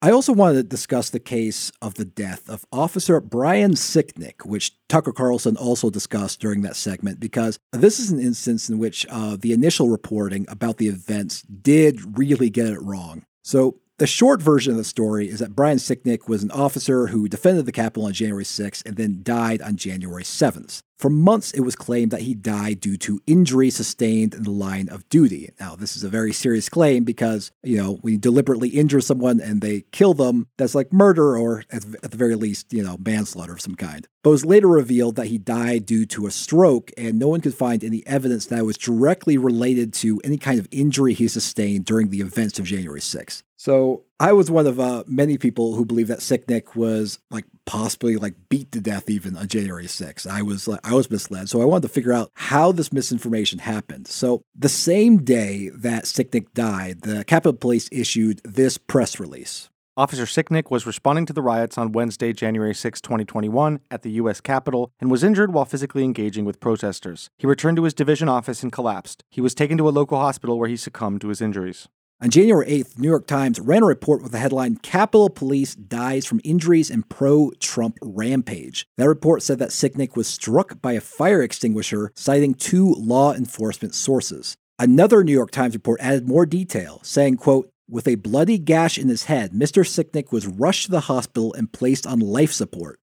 [0.00, 4.72] I also wanted to discuss the case of the death of Officer Brian Sicknick, which
[4.88, 9.36] Tucker Carlson also discussed during that segment, because this is an instance in which uh,
[9.36, 13.24] the initial reporting about the events did really get it wrong.
[13.42, 17.28] So, the short version of the story is that Brian Sicknick was an officer who
[17.28, 20.82] defended the Capitol on January 6th and then died on January 7th.
[20.98, 24.88] For months, it was claimed that he died due to injury sustained in the line
[24.88, 25.50] of duty.
[25.60, 29.40] Now, this is a very serious claim because, you know, when you deliberately injure someone
[29.40, 33.52] and they kill them, that's like murder or, at, the very least, you know, manslaughter
[33.52, 34.08] of some kind.
[34.22, 37.40] But it was later revealed that he died due to a stroke, and no one
[37.40, 41.84] could find any evidence that was directly related to any kind of injury he sustained
[41.84, 43.42] during the events of January 6th.
[43.58, 48.16] So I was one of uh, many people who believed that Sicknick was like possibly
[48.16, 50.28] like beat to death even on January 6th.
[50.28, 51.48] I was like I was misled.
[51.48, 54.06] So I wanted to figure out how this misinformation happened.
[54.06, 59.68] So the same day that Sicknick died, the Capitol Police issued this press release.
[59.96, 64.40] Officer Sicknick was responding to the riots on Wednesday, January 6, 2021, at the U.S.
[64.40, 67.28] Capitol and was injured while physically engaging with protesters.
[67.36, 69.24] He returned to his division office and collapsed.
[69.28, 71.88] He was taken to a local hospital where he succumbed to his injuries.
[72.20, 75.76] On January 8th, the New York Times ran a report with the headline Capitol Police
[75.76, 78.88] Dies from Injuries in Pro Trump Rampage.
[78.96, 83.94] That report said that Sicknick was struck by a fire extinguisher, citing two law enforcement
[83.94, 84.56] sources.
[84.80, 89.08] Another New York Times report added more detail, saying, quote, with a bloody gash in
[89.08, 89.86] his head, Mr.
[89.86, 92.98] Sicknick was rushed to the hospital and placed on life support.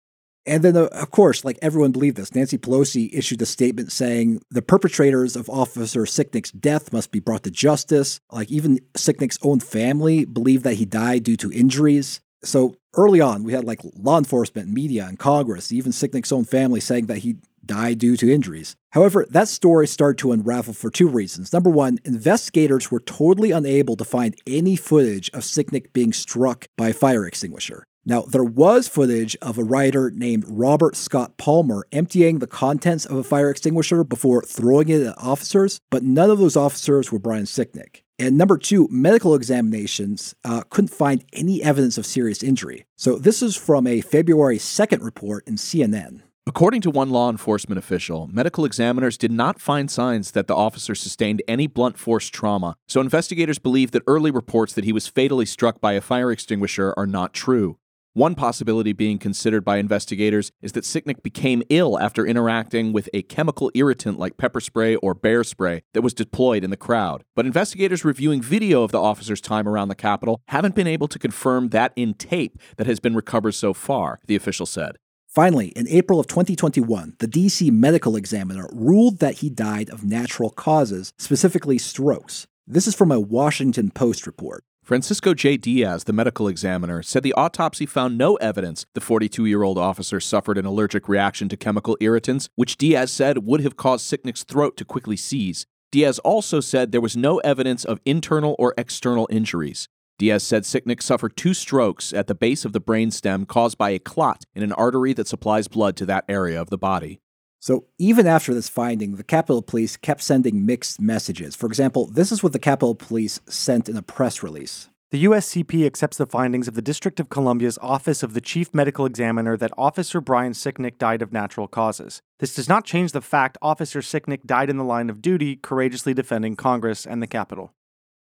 [0.45, 4.41] And then, uh, of course, like everyone believed this, Nancy Pelosi issued a statement saying
[4.51, 8.19] the perpetrators of Officer Sicknick's death must be brought to justice.
[8.31, 12.21] Like, even Sicknick's own family believed that he died due to injuries.
[12.43, 16.79] So early on, we had like law enforcement, media, and Congress, even Sicknick's own family
[16.79, 18.75] saying that he died due to injuries.
[18.91, 21.51] However, that story started to unravel for two reasons.
[21.51, 26.89] Number one, investigators were totally unable to find any footage of Sicknick being struck by
[26.89, 27.87] a fire extinguisher.
[28.07, 33.17] Now, there was footage of a writer named Robert Scott Palmer emptying the contents of
[33.17, 37.45] a fire extinguisher before throwing it at officers, but none of those officers were Brian
[37.45, 38.01] Sicknick.
[38.19, 42.85] And number two, medical examinations uh, couldn't find any evidence of serious injury.
[42.95, 46.21] So this is from a February 2nd report in CNN.
[46.47, 50.93] According to one law enforcement official, medical examiners did not find signs that the officer
[50.93, 55.47] sustained any blunt force trauma, so investigators believe that early reports that he was fatally
[55.47, 57.79] struck by a fire extinguisher are not true.
[58.15, 63.23] One possibility being considered by investigators is that Sicknick became ill after interacting with a
[63.23, 67.25] chemical irritant like pepper spray or bear spray that was deployed in the crowd.
[67.35, 71.19] But investigators reviewing video of the officer's time around the Capitol haven't been able to
[71.19, 74.95] confirm that in tape that has been recovered so far, the official said.
[75.27, 80.51] Finally, in April of 2021, the DC medical examiner ruled that he died of natural
[80.51, 82.47] causes, specifically strokes.
[82.65, 84.63] This is from a Washington Post report.
[84.85, 85.57] Francisco J.
[85.57, 90.19] Diaz, the medical examiner, said the autopsy found no evidence the 42 year old officer
[90.19, 94.77] suffered an allergic reaction to chemical irritants, which Diaz said would have caused Sicknick's throat
[94.77, 95.65] to quickly seize.
[95.91, 99.89] Diaz also said there was no evidence of internal or external injuries.
[100.19, 103.97] Diaz said Sicknick suffered two strokes at the base of the brainstem caused by a
[103.97, 107.19] clot in an artery that supplies blood to that area of the body.
[107.59, 111.55] So, even after this finding, the Capitol Police kept sending mixed messages.
[111.55, 114.89] For example, this is what the Capitol Police sent in a press release.
[115.11, 119.05] The USCP accepts the findings of the District of Columbia's Office of the Chief Medical
[119.05, 122.21] Examiner that Officer Brian Sicknick died of natural causes.
[122.39, 126.13] This does not change the fact Officer Sicknick died in the line of duty, courageously
[126.13, 127.71] defending Congress and the Capitol.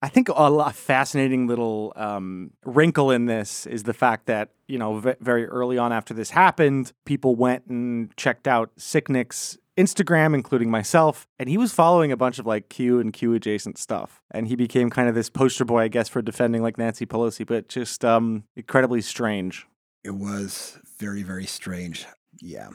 [0.04, 5.00] I think a fascinating little um, wrinkle in this is the fact that you know
[5.00, 10.70] v- very early on after this happened, people went and checked out Sicknick's Instagram, including
[10.70, 14.50] myself, and he was following a bunch of like Q and Q adjacent stuff, and
[14.50, 17.70] he became kind of this poster boy, I guess, for defending like Nancy Pelosi, but
[17.70, 19.66] just um, incredibly strange.
[20.04, 22.06] It was very very strange.
[22.42, 22.72] Yeah.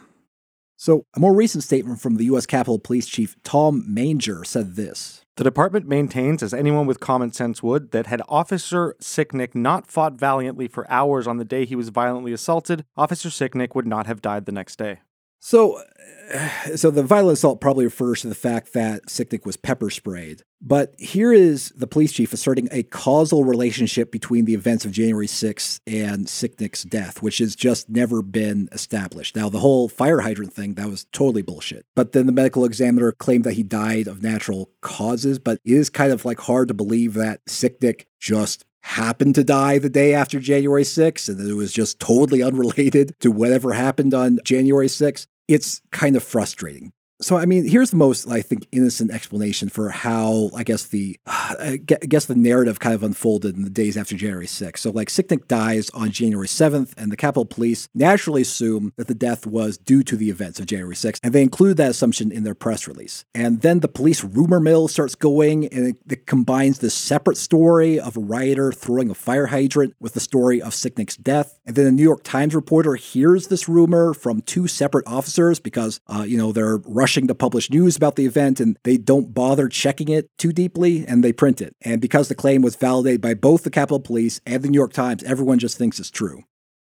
[0.79, 2.47] So, a more recent statement from the U.S.
[2.47, 7.63] Capitol Police Chief Tom Manger said this The department maintains, as anyone with common sense
[7.63, 11.91] would, that had Officer Sicknick not fought valiantly for hours on the day he was
[11.91, 14.99] violently assaulted, Officer Sicknick would not have died the next day.
[15.41, 15.83] So,
[16.77, 20.43] so the violent assault probably refers to the fact that Sicknick was pepper sprayed.
[20.61, 25.29] But here is the police chief asserting a causal relationship between the events of January
[25.29, 29.37] 6th and Sicknick's death, which has just never been established.
[29.37, 31.87] Now, the whole fire hydrant thing, that was totally bullshit.
[31.95, 35.91] But then the medical examiner claimed that he died of natural causes, but it is
[35.91, 40.41] kind of like hard to believe that Sicknick just happened to die the day after
[40.41, 45.27] January 6th and it was just totally unrelated to whatever happened on January 6th.
[45.47, 46.93] It's kind of frustrating.
[47.21, 51.19] So, I mean, here's the most, I think, innocent explanation for how, I guess, the,
[51.27, 54.79] I guess the narrative kind of unfolded in the days after January 6th.
[54.79, 59.15] So, like, Sicknick dies on January 7th, and the Capitol Police naturally assume that the
[59.15, 62.45] death was due to the events of January 6th, and they include that assumption in
[62.45, 63.25] their press release.
[63.35, 67.99] And then the police rumor mill starts going, and it, it combines this separate story
[67.99, 71.59] of a rioter throwing a fire hydrant with the story of Sicknick's death.
[71.67, 75.99] And then a New York Times reporter hears this rumor from two separate officers because,
[76.07, 79.69] uh, you know, they're rushing to publish news about the event and they don't bother
[79.69, 81.75] checking it too deeply and they print it.
[81.83, 84.93] And because the claim was validated by both the Capitol Police and the New York
[84.93, 86.45] Times, everyone just thinks it's true.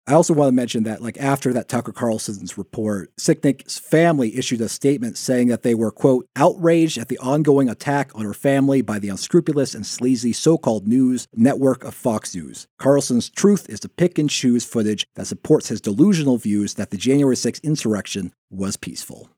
[0.06, 4.60] I also want to mention that, like, after that Tucker Carlson's report, Sicknick's family issued
[4.60, 8.82] a statement saying that they were, quote, outraged at the ongoing attack on her family
[8.82, 12.66] by the unscrupulous and sleazy so called news network of Fox News.
[12.78, 16.98] Carlson's truth is to pick and choose footage that supports his delusional views that the
[16.98, 19.30] January 6th insurrection was peaceful.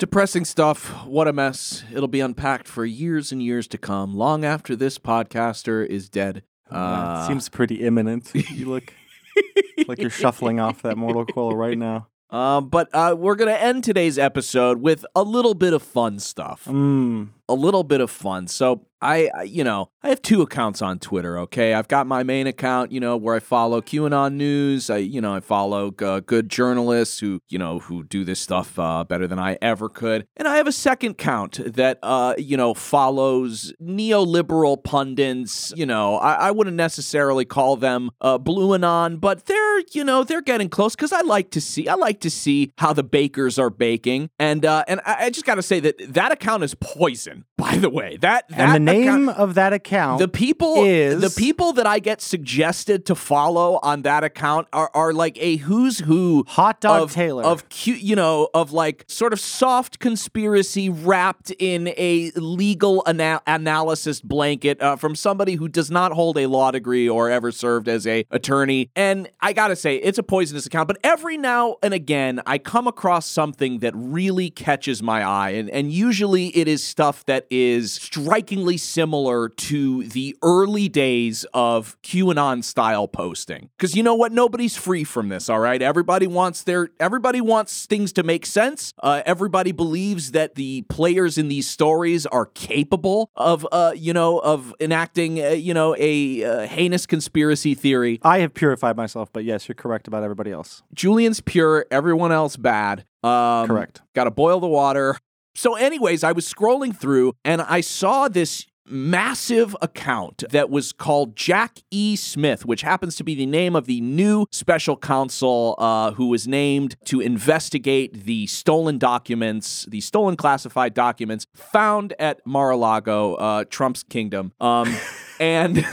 [0.00, 1.04] Depressing stuff.
[1.04, 1.84] What a mess.
[1.92, 6.42] It'll be unpacked for years and years to come, long after this podcaster is dead.
[6.70, 8.30] Uh, seems pretty imminent.
[8.34, 8.94] You look
[9.86, 12.08] like you're shuffling off that mortal coil right now.
[12.30, 16.18] Um, but uh, we're going to end today's episode with a little bit of fun
[16.18, 16.64] stuff.
[16.64, 17.28] Mm.
[17.46, 18.46] A little bit of fun.
[18.46, 21.38] So I, you know, I have two accounts on Twitter.
[21.38, 24.90] Okay, I've got my main account, you know, where I follow QAnon news.
[24.90, 28.78] I, you know, I follow uh, good journalists who, you know, who do this stuff
[28.78, 30.26] uh, better than I ever could.
[30.36, 35.72] And I have a second account that, uh, you know, follows neoliberal pundits.
[35.76, 40.24] You know, I, I wouldn't necessarily call them uh, blue anon, but they're, you know,
[40.24, 43.58] they're getting close because I like to see, I like to see how the bakers
[43.58, 44.30] are baking.
[44.38, 47.44] And uh, and I, I just got to say that that account is poison.
[47.56, 51.20] By the way, that that and the name account, of that account the people is
[51.20, 55.56] the people that I get suggested to follow on that account are, are like a
[55.56, 57.44] who's who hot dog of, Taylor.
[57.44, 63.42] of cute you know of like sort of soft conspiracy wrapped in a legal ana-
[63.46, 67.88] analysis blanket uh, from somebody who does not hold a law degree or ever served
[67.88, 68.90] as a attorney.
[68.96, 72.86] And I gotta say it's a poisonous account but every now and again I come
[72.86, 75.50] across something that really catches my eye.
[75.50, 82.00] And and usually it is stuff that is strikingly similar to the early days of
[82.02, 83.70] QAnon style posting.
[83.76, 84.32] Because you know what?
[84.32, 85.80] Nobody's free from this, all right?
[85.80, 88.92] Everybody wants their everybody wants things to make sense.
[89.02, 94.38] Uh, everybody believes that the players in these stories are capable of uh, you know,
[94.38, 98.18] of enacting uh, you know, a uh, heinous conspiracy theory.
[98.22, 100.82] I have purified myself, but yes, you're correct about everybody else.
[100.94, 103.04] Julian's pure, everyone else bad.
[103.22, 104.02] Um, Correct.
[104.14, 105.16] Got to boil the water.
[105.54, 111.36] So, anyways, I was scrolling through and I saw this massive account that was called
[111.36, 112.16] Jack E.
[112.16, 116.46] Smith, which happens to be the name of the new special counsel uh, who was
[116.46, 124.02] named to investigate the stolen documents, the stolen classified documents found at Mar-a-Lago, uh, Trump's
[124.02, 124.52] kingdom.
[124.60, 124.94] Um,
[125.40, 125.84] and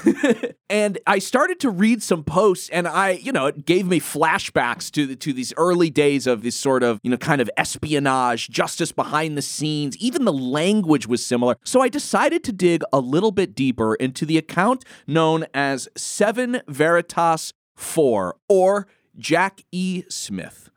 [0.70, 4.92] and I started to read some posts, and I, you know, it gave me flashbacks
[4.92, 8.92] to to these early days of this sort of, you know, kind of espionage, justice
[8.92, 9.98] behind the scenes.
[9.98, 11.56] Even the language was similar.
[11.64, 16.62] So I decided to dig a little bit deeper into the account known as Seven
[16.68, 18.88] Veritas Four or
[19.18, 20.04] Jack E.
[20.10, 20.70] Smith.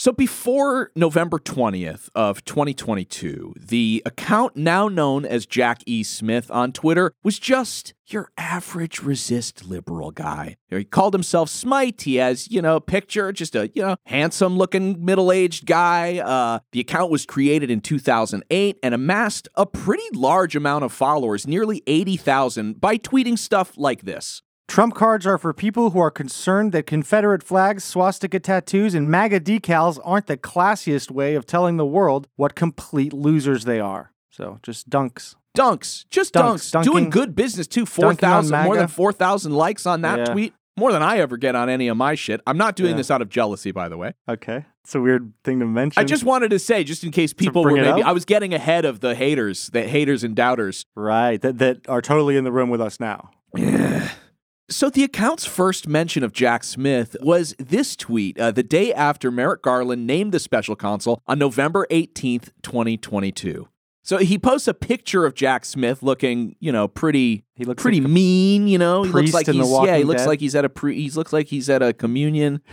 [0.00, 6.04] So before November 20th of 2022, the account now known as Jack E.
[6.04, 10.54] Smith on Twitter was just your average resist liberal guy.
[10.68, 12.02] He called himself Smite.
[12.02, 16.18] He has, you know, a picture, just a, you know, handsome looking middle aged guy.
[16.18, 21.44] Uh, the account was created in 2008 and amassed a pretty large amount of followers,
[21.44, 24.42] nearly 80,000, by tweeting stuff like this.
[24.68, 29.40] Trump cards are for people who are concerned that Confederate flags, swastika tattoos, and MAGA
[29.40, 34.12] decals aren't the classiest way of telling the world what complete losers they are.
[34.30, 35.34] So just dunks.
[35.56, 37.86] Dunks, just dunks, Dunks, doing good business too.
[37.86, 40.24] Four dunking on thousand, more than four thousand likes on that Yeah.
[40.26, 40.54] tweet.
[40.76, 42.40] More than I ever get on any of my shit.
[42.46, 42.98] I'm not doing Yeah.
[42.98, 44.12] this out of jealousy, by the way.
[44.28, 44.66] Okay.
[44.84, 46.00] It's a weird thing to mention.
[46.00, 48.02] I just wanted to say, just in case people were maybe.
[48.02, 50.84] I was getting ahead of the haters, the haters and doubters.
[50.94, 51.40] Right.
[51.40, 53.30] That, that are totally in the room with us now.
[54.70, 59.30] So the account's first mention of Jack Smith was this tweet uh, the day after
[59.30, 63.66] Merrick Garland named the special counsel on November 18th, 2022.
[64.02, 68.00] So he posts a picture of Jack Smith looking, you know, pretty He looks pretty
[68.00, 69.04] like mean, you know.
[69.04, 70.28] He looks like he's yeah, he looks Dead.
[70.28, 72.60] like he's at a pre he looks like he's at a communion.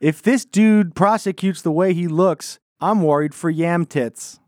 [0.00, 4.40] If this dude prosecutes the way he looks, I'm worried for yam tits.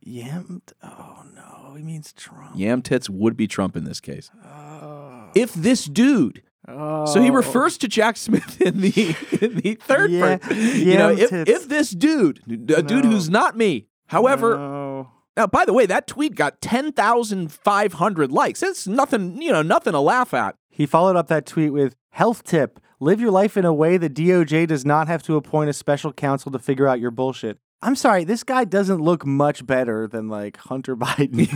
[0.00, 0.62] Yam?
[0.80, 2.56] Oh no, he means Trump.
[2.56, 4.30] Yam tits would be Trump in this case.
[5.26, 5.32] Oh.
[5.34, 7.34] If this dude So he Oh.
[7.34, 10.86] refers to Jack Smith in the in the third Yeah, person.
[10.88, 11.50] You know, if, tits.
[11.50, 15.08] if this dude, a dude who's not me, however, No.
[15.36, 18.60] now by the way, that tweet got ten thousand five hundred likes.
[18.60, 20.56] That's nothing, you know, nothing to laugh at.
[20.70, 24.14] He followed up that tweet with health tip: live your life in a way that
[24.14, 27.58] DOJ does not have to appoint a special counsel to figure out your bullshit.
[27.82, 31.46] I'm sorry, this guy doesn't look much better than like Hunter Biden.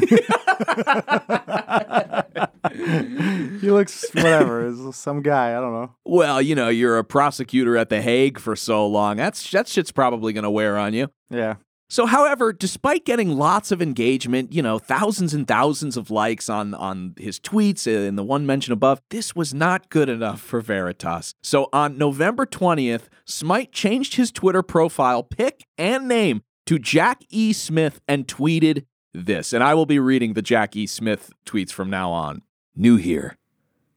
[3.60, 5.50] he looks whatever, is some guy.
[5.56, 5.94] I don't know.
[6.04, 9.16] Well, you know, you're a prosecutor at the Hague for so long.
[9.16, 11.08] That's that shit's probably going to wear on you.
[11.30, 11.56] Yeah.
[11.90, 16.72] So, however, despite getting lots of engagement, you know, thousands and thousands of likes on
[16.72, 21.34] on his tweets and the one mentioned above, this was not good enough for Veritas.
[21.42, 27.52] So, on November 20th, Smite changed his Twitter profile pic and name to Jack E.
[27.52, 29.52] Smith and tweeted this.
[29.52, 30.86] And I will be reading the Jack E.
[30.86, 32.42] Smith tweets from now on.
[32.76, 33.36] New here.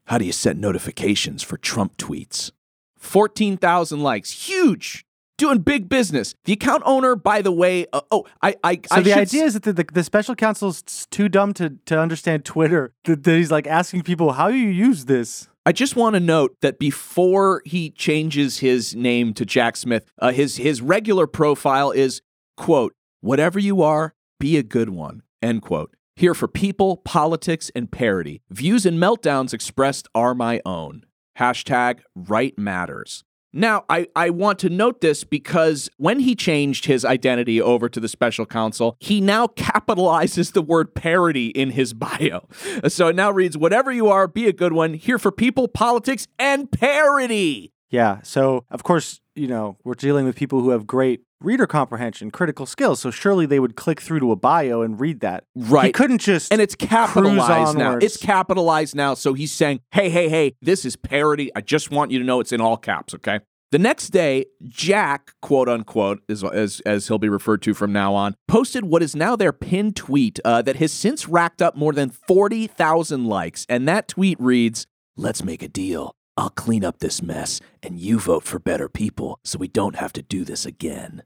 [0.06, 2.52] How do you set notifications for Trump tweets?
[2.98, 4.48] 14,000 likes.
[4.48, 5.06] Huge.
[5.38, 6.36] Doing big business.
[6.46, 9.56] The account owner, by the way, uh, oh, I, I, So I the idea is
[9.56, 12.94] that the, the, the special counsel's s- too dumb to, to understand Twitter.
[13.06, 16.20] That, that he's like asking people, "How do you use this?" I just want to
[16.20, 21.92] note that before he changes his name to Jack Smith, uh, his his regular profile
[21.92, 22.22] is
[22.56, 25.96] quote whatever you are, be a good one end quote.
[26.16, 28.42] Here for people, politics, and parody.
[28.50, 31.06] Views and meltdowns expressed are my own.
[31.40, 33.24] Hashtag right matters.
[33.54, 37.99] Now, I, I want to note this because when he changed his identity over to
[37.99, 42.47] the special counsel, he now capitalizes the word parody in his bio.
[42.88, 44.95] So it now reads, Whatever you are, be a good one.
[44.95, 47.72] Here for people, politics, and parody.
[47.91, 48.22] Yeah.
[48.24, 52.66] So of course, you know, we're dealing with people who have great reader comprehension, critical
[52.66, 53.00] skills.
[53.00, 55.46] So surely they would click through to a bio and read that.
[55.56, 55.88] Right.
[55.88, 57.98] He couldn't just And it's capitalized now.
[57.98, 59.14] It's capitalized now.
[59.14, 61.52] So he's saying, hey, hey, hey, this is parody.
[61.56, 63.39] I just want you to know it's in all caps, okay?
[63.72, 68.14] The next day, Jack, quote unquote, as, as, as he'll be referred to from now
[68.14, 71.91] on, posted what is now their pinned tweet uh, that has since racked up more
[71.91, 73.66] than 40,000 likes.
[73.68, 74.86] And that tweet reads,
[75.18, 76.16] Let's make a deal.
[76.38, 80.14] I'll clean up this mess, and you vote for better people so we don't have
[80.14, 81.24] to do this again.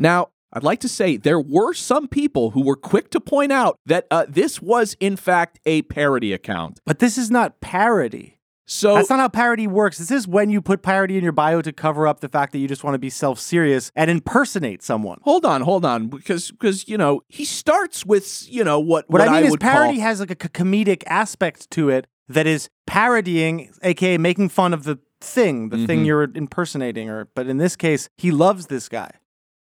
[0.00, 3.78] Now, I'd like to say there were some people who were quick to point out
[3.86, 6.80] that uh, this was, in fact, a parody account.
[6.84, 8.38] But this is not parody.
[8.66, 9.98] So That's not how parody works.
[9.98, 12.58] This is when you put parody in your bio to cover up the fact that
[12.58, 15.18] you just want to be self-serious and impersonate someone.
[15.22, 19.22] hold on, hold on, because because you know he starts with you know what What,
[19.22, 22.70] I mean is would parody call, has like a comedic aspect to it that is
[22.86, 25.86] parodying, aka making fun of the thing, the Mm-hmm.
[25.86, 27.10] thing you're impersonating.
[27.10, 29.10] Or, but in this case, he loves this guy.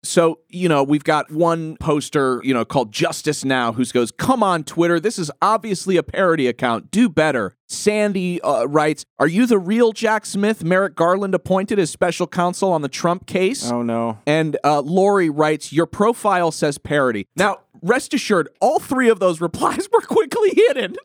[0.05, 4.43] So, you know, we've got one poster, you know, called Justice Now, who goes, Come
[4.43, 4.99] on, Twitter.
[4.99, 6.91] This is obviously a parody account.
[6.91, 7.55] Do better.
[7.67, 12.71] Sandy uh, writes, Are you the real Jack Smith Merrick Garland appointed as special counsel
[12.71, 13.69] on the Trump case?
[13.69, 14.19] Oh no.
[14.25, 17.27] And uh, Lori writes, Your profile says parody.
[17.35, 20.95] Now, rest assured, all three of those replies were quickly hidden.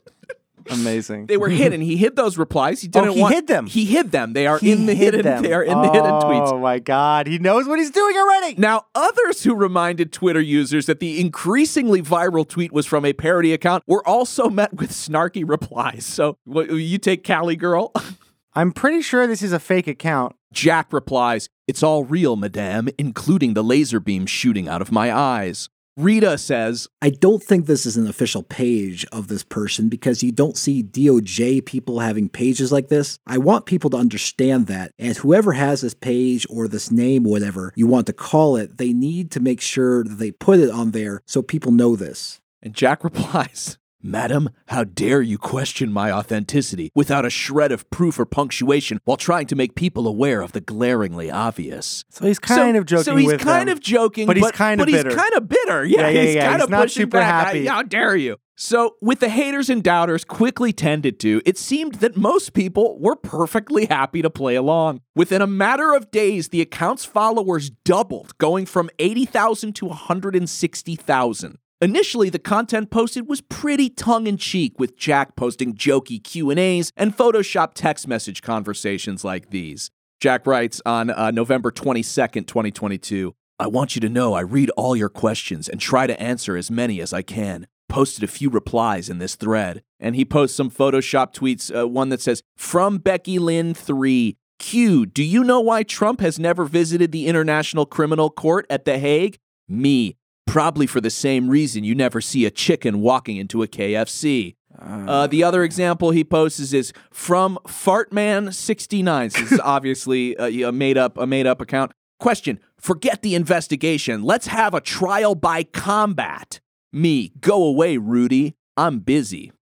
[0.71, 1.27] Amazing.
[1.27, 1.81] They were hidden.
[1.81, 2.81] He hid those replies.
[2.81, 3.66] He didn't Oh, he want, hid them.
[3.66, 4.33] He hid them.
[4.33, 5.23] They are He in the hidden.
[5.23, 5.43] them.
[5.43, 6.53] They are in the hidden oh, tweets.
[6.53, 7.27] Oh my God.
[7.27, 8.55] He knows what he's doing already.
[8.57, 13.53] Now, others who reminded Twitter users that the increasingly viral tweet was from a parody
[13.53, 16.05] account were also met with snarky replies.
[16.07, 17.93] So, what, you take Cali Girl?
[18.55, 20.35] I'm pretty sure this is a fake account.
[20.53, 25.68] Jack replies, It's all real, madame, including the laser beam shooting out of my eyes.
[25.97, 30.30] Rita says, I don't think this is an official page of this person because you
[30.30, 33.18] don't see DOJ people having pages like this.
[33.26, 34.93] I want people to understand that.
[34.99, 38.93] And whoever has this page or this name, whatever you want to call it, they
[38.93, 42.41] need to make sure that they put it on there so people know this.
[42.62, 48.18] and Jack replies, Madam, how dare you question my authenticity without a shred of proof
[48.18, 52.05] or punctuation while trying to make people aware of the glaringly obvious?
[52.09, 53.76] So he's kind So- of joking So he's with kind them.
[53.76, 55.11] of joking, but he's kind of but bitter.
[55.11, 55.84] he's kind of bitter.
[55.84, 57.46] Yeah, Yeah, yeah, he's yeah, kind he's of not pushing super back.
[57.48, 57.68] happy.
[57.68, 58.36] I- how dare you?
[58.57, 63.16] So, with the haters and doubters quickly tended to, it seemed that most people were
[63.16, 65.01] perfectly happy to play along.
[65.16, 71.57] Within a matter of days, the account's followers doubled, going from 80,000 to 160,000.
[71.83, 78.07] Initially, the content posted was pretty tongue-in-cheek with Jack posting jokey Q&As and Photoshop text
[78.07, 79.91] message conversations like these.
[80.20, 84.95] Jack writes on uh, November 22nd, 2022, I want you to know I read all
[84.95, 87.66] your questions and try to answer as many as I can.
[87.89, 89.83] Posted a few replies in this thread.
[89.99, 95.07] And he posts some Photoshop tweets, uh, one that says, From Becky Lynn 3, Q,
[95.07, 99.39] do you know why Trump has never visited the International Criminal Court at The Hague?
[99.66, 100.18] Me.
[100.51, 104.57] Probably for the same reason you never see a chicken walking into a KFC.
[104.76, 109.32] Uh, the other example he posts is, from Fartman69.
[109.32, 111.92] So this is obviously a, a made up a made up account.
[112.18, 114.24] Question: Forget the investigation.
[114.24, 116.61] Let's have a trial by combat.
[116.92, 118.55] Me, go away, Rudy.
[118.76, 119.53] I'm busy.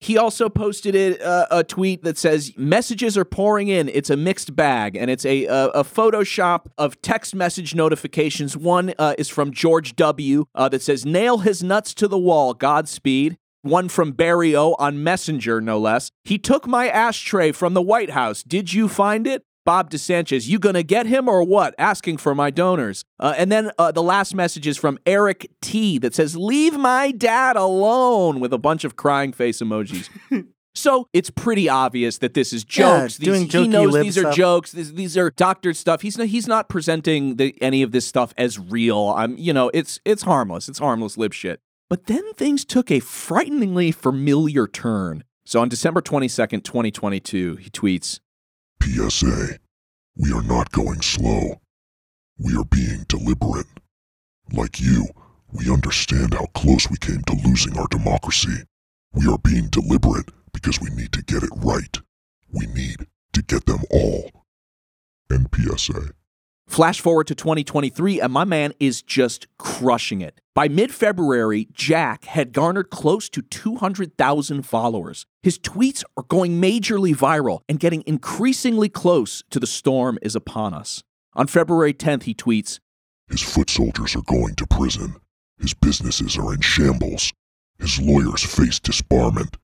[0.00, 3.88] He also posted it, uh, a tweet that says messages are pouring in.
[3.88, 8.56] It's a mixed bag, and it's a a, a Photoshop of text message notifications.
[8.56, 10.44] One uh, is from George W.
[10.54, 12.54] Uh, that says nail his nuts to the wall.
[12.54, 13.38] Godspeed.
[13.62, 16.12] One from Barry O on Messenger, no less.
[16.22, 18.44] He took my ashtray from the White House.
[18.44, 19.44] Did you find it?
[19.68, 21.74] Bob DeSanchez, you gonna get him or what?
[21.76, 23.04] Asking for my donors.
[23.20, 27.10] Uh, and then uh, the last message is from Eric T that says, Leave my
[27.10, 30.08] dad alone with a bunch of crying face emojis.
[30.74, 33.18] so it's pretty obvious that this is Yeah, jokes.
[33.18, 34.36] doing he knows these are stuff.
[34.36, 34.72] jokes.
[34.72, 36.00] These, these are doctored stuff.
[36.00, 39.12] He's not, he's not presenting the, any of this stuff as real.
[39.18, 40.70] I'm, you know, it's it's harmless.
[40.70, 41.60] It's harmless lib shit.
[41.90, 45.24] But then things took a frighteningly familiar turn.
[45.44, 48.20] So on December 22nd, 2022, he tweets,
[48.82, 49.58] PSA.
[50.16, 51.60] We are not going slow.
[52.38, 53.66] We are being deliberate.
[54.52, 55.06] Like you,
[55.52, 58.64] we understand how close we came to losing our democracy.
[59.12, 61.98] We are being deliberate because we need to get it right.
[62.52, 64.30] We need to get them all.
[65.30, 66.12] End PSA.
[66.68, 70.40] Flash forward to 2023, and my man is just crushing it.
[70.54, 75.24] By mid February, Jack had garnered close to 200,000 followers.
[75.42, 80.74] His tweets are going majorly viral and getting increasingly close to the storm is upon
[80.74, 81.02] us.
[81.34, 82.80] On February 10th, he tweets
[83.28, 85.16] His foot soldiers are going to prison.
[85.58, 87.32] His businesses are in shambles.
[87.78, 89.54] His lawyers face disbarment.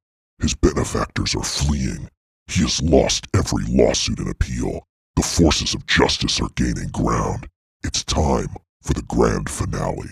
[0.41, 2.09] His benefactors are fleeing.
[2.47, 4.87] He has lost every lawsuit and appeal.
[5.17, 7.49] The forces of justice are gaining ground.
[7.85, 8.49] It's time
[8.83, 10.09] for the grand finale.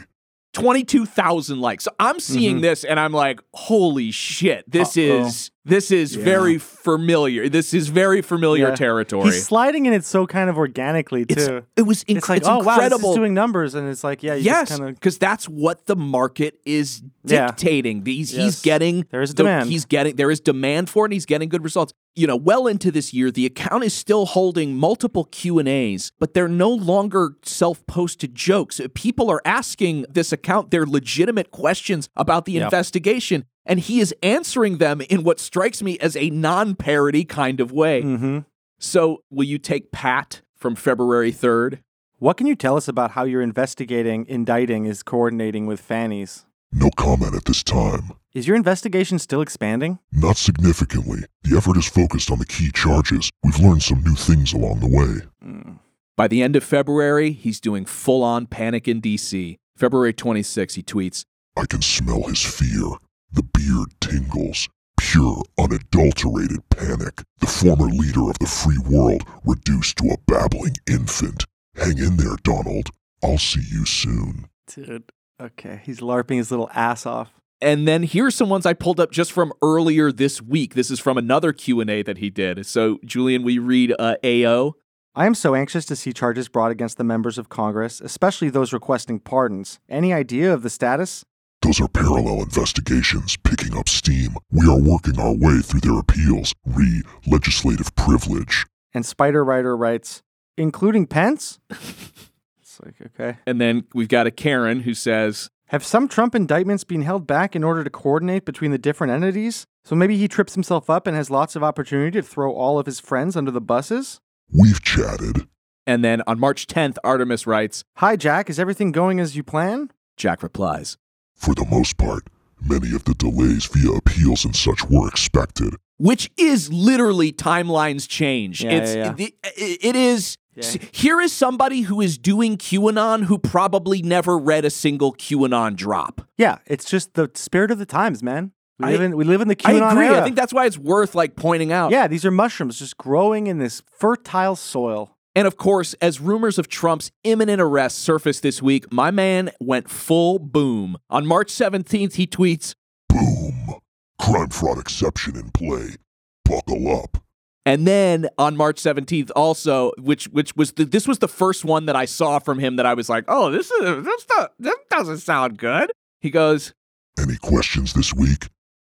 [0.54, 1.84] 22,000 likes.
[1.84, 2.62] So I'm seeing Mhm.
[2.62, 5.26] this and I'm like, holy shit, this Uh-oh.
[5.26, 6.24] is this is Yeah.
[6.24, 7.48] very familiar.
[7.48, 8.74] This is very familiar Yeah.
[8.74, 9.26] territory.
[9.26, 11.62] He's sliding in it so kind of organically It's- too.
[11.76, 13.10] it was inc- it's like, it's oh wow, this incredible.
[13.10, 15.94] is doing numbers, and it's like, yeah, you yes, kind of because that's what the
[15.94, 17.46] market is Yeah.
[17.46, 18.02] dictating.
[18.02, 19.70] These he's getting There is a the- demand.
[19.70, 21.08] he's getting there is demand for it.
[21.08, 21.92] and He's getting good results.
[22.14, 26.12] You know, well into this year, the account is still holding multiple Q and A's,
[26.20, 28.82] but they're no longer self-posted jokes.
[28.92, 32.64] People are asking this account their legitimate questions about the Yep.
[32.64, 37.72] investigation, and he is answering them in what strikes me as a non-parody kind of
[37.72, 38.02] way.
[38.02, 38.38] hmm
[38.78, 41.78] So, will you take Pat from February third?
[42.18, 46.44] What can you tell us about how your investigating, indicting is coordinating with Fani's?
[46.72, 48.12] No comment at this time.
[48.34, 49.98] Is your investigation still expanding?
[50.10, 51.24] Not significantly.
[51.42, 53.30] The effort is focused on the key charges.
[53.42, 55.26] We've learned some new things along the way.
[55.42, 55.72] Hmm.
[56.16, 59.56] By the end of February, he's doing full on panic in DC.
[59.76, 61.24] February 26, he tweets,
[61.58, 62.96] I can smell his fear.
[63.30, 64.66] The beard tingles.
[64.98, 67.22] Pure, unadulterated panic.
[67.40, 71.44] The former leader of the free world reduced to a babbling infant.
[71.76, 72.88] Hang in there, Donald.
[73.22, 74.48] I'll see you soon.
[74.74, 77.30] Dude, okay, he's larping his little ass off.
[77.62, 80.74] And then here's some ones I pulled up just from earlier this week.
[80.74, 82.66] This is from another Q&A that he did.
[82.66, 84.74] So, Julian, we read uh, AO.
[85.14, 88.72] I am so anxious to see charges brought against the members of Congress, especially those
[88.72, 89.78] requesting pardons.
[89.88, 91.24] Any idea of the status?
[91.60, 94.34] Those are parallel investigations picking up steam.
[94.50, 98.66] We are working our way through their appeals, re legislative privilege.
[98.92, 100.22] And Spider Writer writes,
[100.56, 101.60] including Pence?
[101.70, 103.38] it's like, okay.
[103.46, 107.56] And then we've got a Karen who says, Have some Trump indictments been held back
[107.56, 109.64] in order to coordinate between the different entities?
[109.86, 112.84] So maybe he trips himself up and has lots of opportunity to throw all of
[112.84, 114.20] his friends under the buses?
[114.52, 115.46] We've chatted.
[115.86, 118.50] and then on March 10th, Artemis writes, Hi, Jack.
[118.50, 119.90] Is everything going as you plan?
[120.18, 120.98] Jack replies,
[121.34, 122.24] For the most part,
[122.60, 125.74] many of the delays via appeals and such were expected.
[125.96, 128.62] which is literally timelines change.
[128.62, 130.64] Yeah, it's yeah, the- it- it is Yeah.
[130.64, 135.76] s- here is somebody who is doing QAnon who probably never read a single QAnon
[135.76, 136.26] drop.
[136.36, 138.52] Yeah, it's just the spirit of the times, man.
[138.78, 140.06] We I- live in we live in the I agree.
[140.06, 140.20] era.
[140.20, 141.90] I think that's why it's worth like pointing out.
[141.92, 145.16] yeah, these are mushrooms just growing in this fertile soil.
[145.34, 149.88] And of course, as rumors of Trump's imminent arrest surfaced this week, my man went
[149.88, 150.98] full boom.
[151.08, 152.74] On March 17th, he tweets,
[153.08, 153.76] Boom.
[154.20, 155.96] Crime fraud exception in play.
[156.44, 157.22] Buckle up.
[157.64, 161.86] And then on March 17th, also, which which was the, this was the first one
[161.86, 164.74] that I saw from him that I was like, oh, this is this, not, this
[164.90, 165.92] doesn't sound good.
[166.20, 166.74] He goes,
[167.18, 168.48] Any questions this week?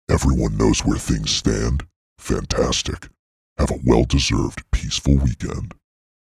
[0.09, 1.85] Everyone knows where things stand.
[2.19, 3.09] Fantastic.
[3.57, 5.73] Have a well deserved peaceful weekend.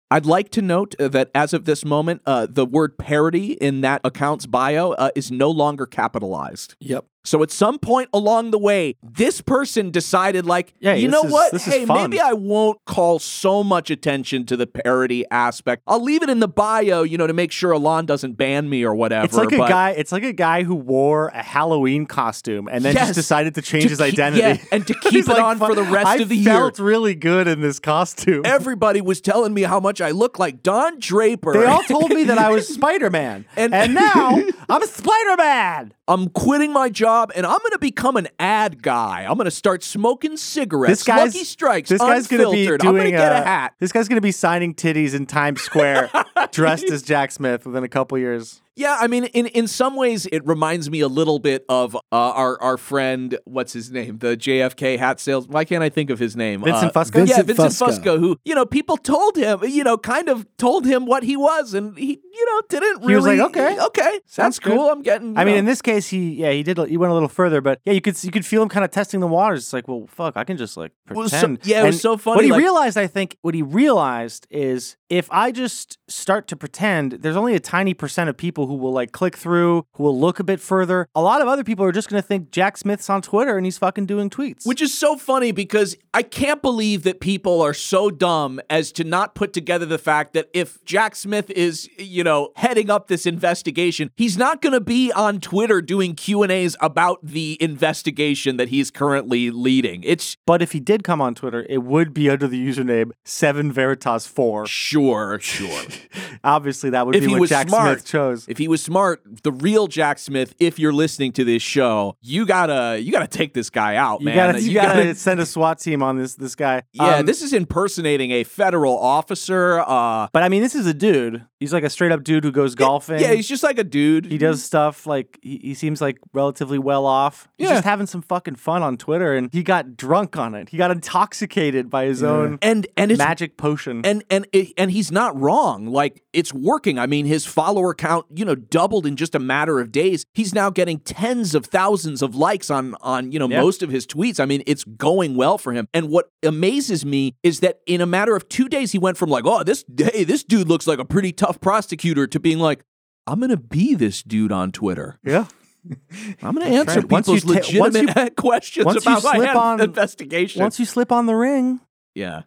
[0.10, 3.80] I'd like to note uh, that as of this moment, uh, the word parody in
[3.82, 6.76] that account's bio uh, is no longer capitalized.
[6.82, 7.06] Yep.
[7.24, 11.32] So at some point along the way, this person decided, like, Yeah, you know is-
[11.32, 11.62] what?
[11.62, 15.84] Hey, maybe I won't call so much attention to the parody aspect.
[15.86, 18.84] I'll leave it in the bio, you know, to make sure Elon doesn't ban me
[18.84, 19.26] or whatever.
[19.26, 19.92] It's like a guy.
[19.92, 23.10] It's like a guy who wore a Halloween costume and then Yes.
[23.10, 24.42] just decided to change To his keep- identity.
[24.42, 26.56] yeah, and to keep it like, on for the rest I of the year." I
[26.58, 28.42] felt really good in this costume.
[28.46, 31.54] Everybody was telling me how much I look like Don Draper.
[31.54, 35.36] They all told me that I was Spider Man, And- and, now I'm a Spider
[35.38, 35.94] Man.
[36.12, 39.22] I'm quitting my job and I'm going to become an ad guy.
[39.22, 41.00] I'm going to start smoking cigarettes.
[41.00, 41.90] This guy's Lucky Strikes.
[41.90, 42.82] This guy's gonna be unfiltered.
[42.82, 43.76] doing I'm going to get a uh, hat.
[43.80, 46.12] This guy's gonna be signing titties in Times Square,
[46.52, 48.62] dressed as Jack Smith within a couple years.
[48.76, 52.00] Yeah, I mean, in, in some ways, it reminds me a little bit of uh,
[52.12, 55.48] our our friend, what's his name, the JFK hat sales.
[55.48, 56.62] Why can't I think of his name?
[56.64, 57.28] Vincent Uh, Fusca?
[57.28, 58.00] Yeah, Vincent Fusca.
[58.04, 58.20] Fusca.
[58.20, 61.74] Who you know, people told him, you know, kind of told him what he was,
[61.74, 63.12] and he, you know, didn't really.
[63.12, 63.78] He was like, okay.
[63.88, 64.74] okay, sounds Sounds good.
[64.74, 64.90] cool.
[64.90, 65.38] I'm getting.
[65.38, 67.60] I you mean, in this case, he yeah he did he went a little further,
[67.62, 69.64] but yeah, you could you could feel him kind of testing the waters.
[69.64, 71.60] It's like, well, fuck, I can just like was so- pretend.
[71.66, 74.96] yeah, it was so funny, What he like- realized, I think, what he realized is
[75.10, 78.94] if I just start to pretend, there's only a tiny percent of people who will
[78.94, 81.08] like click through, who will look a bit further.
[81.16, 83.66] A lot of other people are just going to think Jack Smith's on Twitter and
[83.66, 84.66] he's fucking doing tweets.
[84.66, 89.04] Which is so funny because I can't believe that people are so dumb as to
[89.04, 93.26] not put together the fact that if Jack Smith is, you know, heading up this
[93.26, 98.92] investigation, he's not going to be on Twitter doing Q&As about the investigation that he's
[98.92, 100.04] currently leading.
[100.04, 103.72] It's but if he did come on Twitter, it would be under the username Seven
[103.72, 104.66] Veritas Four.
[104.68, 105.84] sure, sure.
[106.44, 108.48] Obviously, that would if be what Jack smart, Smith chose.
[108.52, 112.46] If he was smart, the real Jack Smith, if you're listening to this show, you
[112.46, 114.36] gotta you gotta take this guy out, You man.
[114.36, 116.84] gotta, you, gotta, send a SWAT team on this this guy.
[116.94, 119.80] Yeah, Um, this is impersonating a federal officer.
[119.80, 121.46] Uh, But I mean, this is a dude.
[121.60, 123.20] He's like a straight up dude who goes golfing.
[123.20, 124.26] yeah, he's just like a dude.
[124.26, 127.48] he does stuff like he, he seems like relatively well off.
[127.58, 127.76] He's Yeah.
[127.76, 130.70] just having some fucking fun on Twitter, and he got drunk on it.
[130.70, 134.02] He got intoxicated by his own and and it's magic potion.
[134.04, 135.86] and and it, and he's not wrong.
[135.86, 136.98] Like it's working.
[137.00, 140.26] I mean, his follower count, you know, doubled in just a matter of days.
[140.34, 143.62] He's now getting tens of thousands of likes on on you know Yeah.
[143.62, 144.40] most of his tweets.
[144.40, 145.88] I mean, it's going well for him.
[145.94, 149.30] And what amazes me is that in a matter of two days, he went from
[149.30, 152.84] like, oh, this hey, this dude looks like a pretty tough prosecutor, to being like,
[153.28, 155.20] I'm gonna be this dude on Twitter.
[155.24, 155.46] yeah.
[156.42, 157.10] I'm gonna answer right.
[157.12, 160.62] Once you people's ta- once you- legitimate questions once you about my slip on- investigation.
[160.62, 161.80] Once you slip on the ring,
[162.16, 162.44] yeah.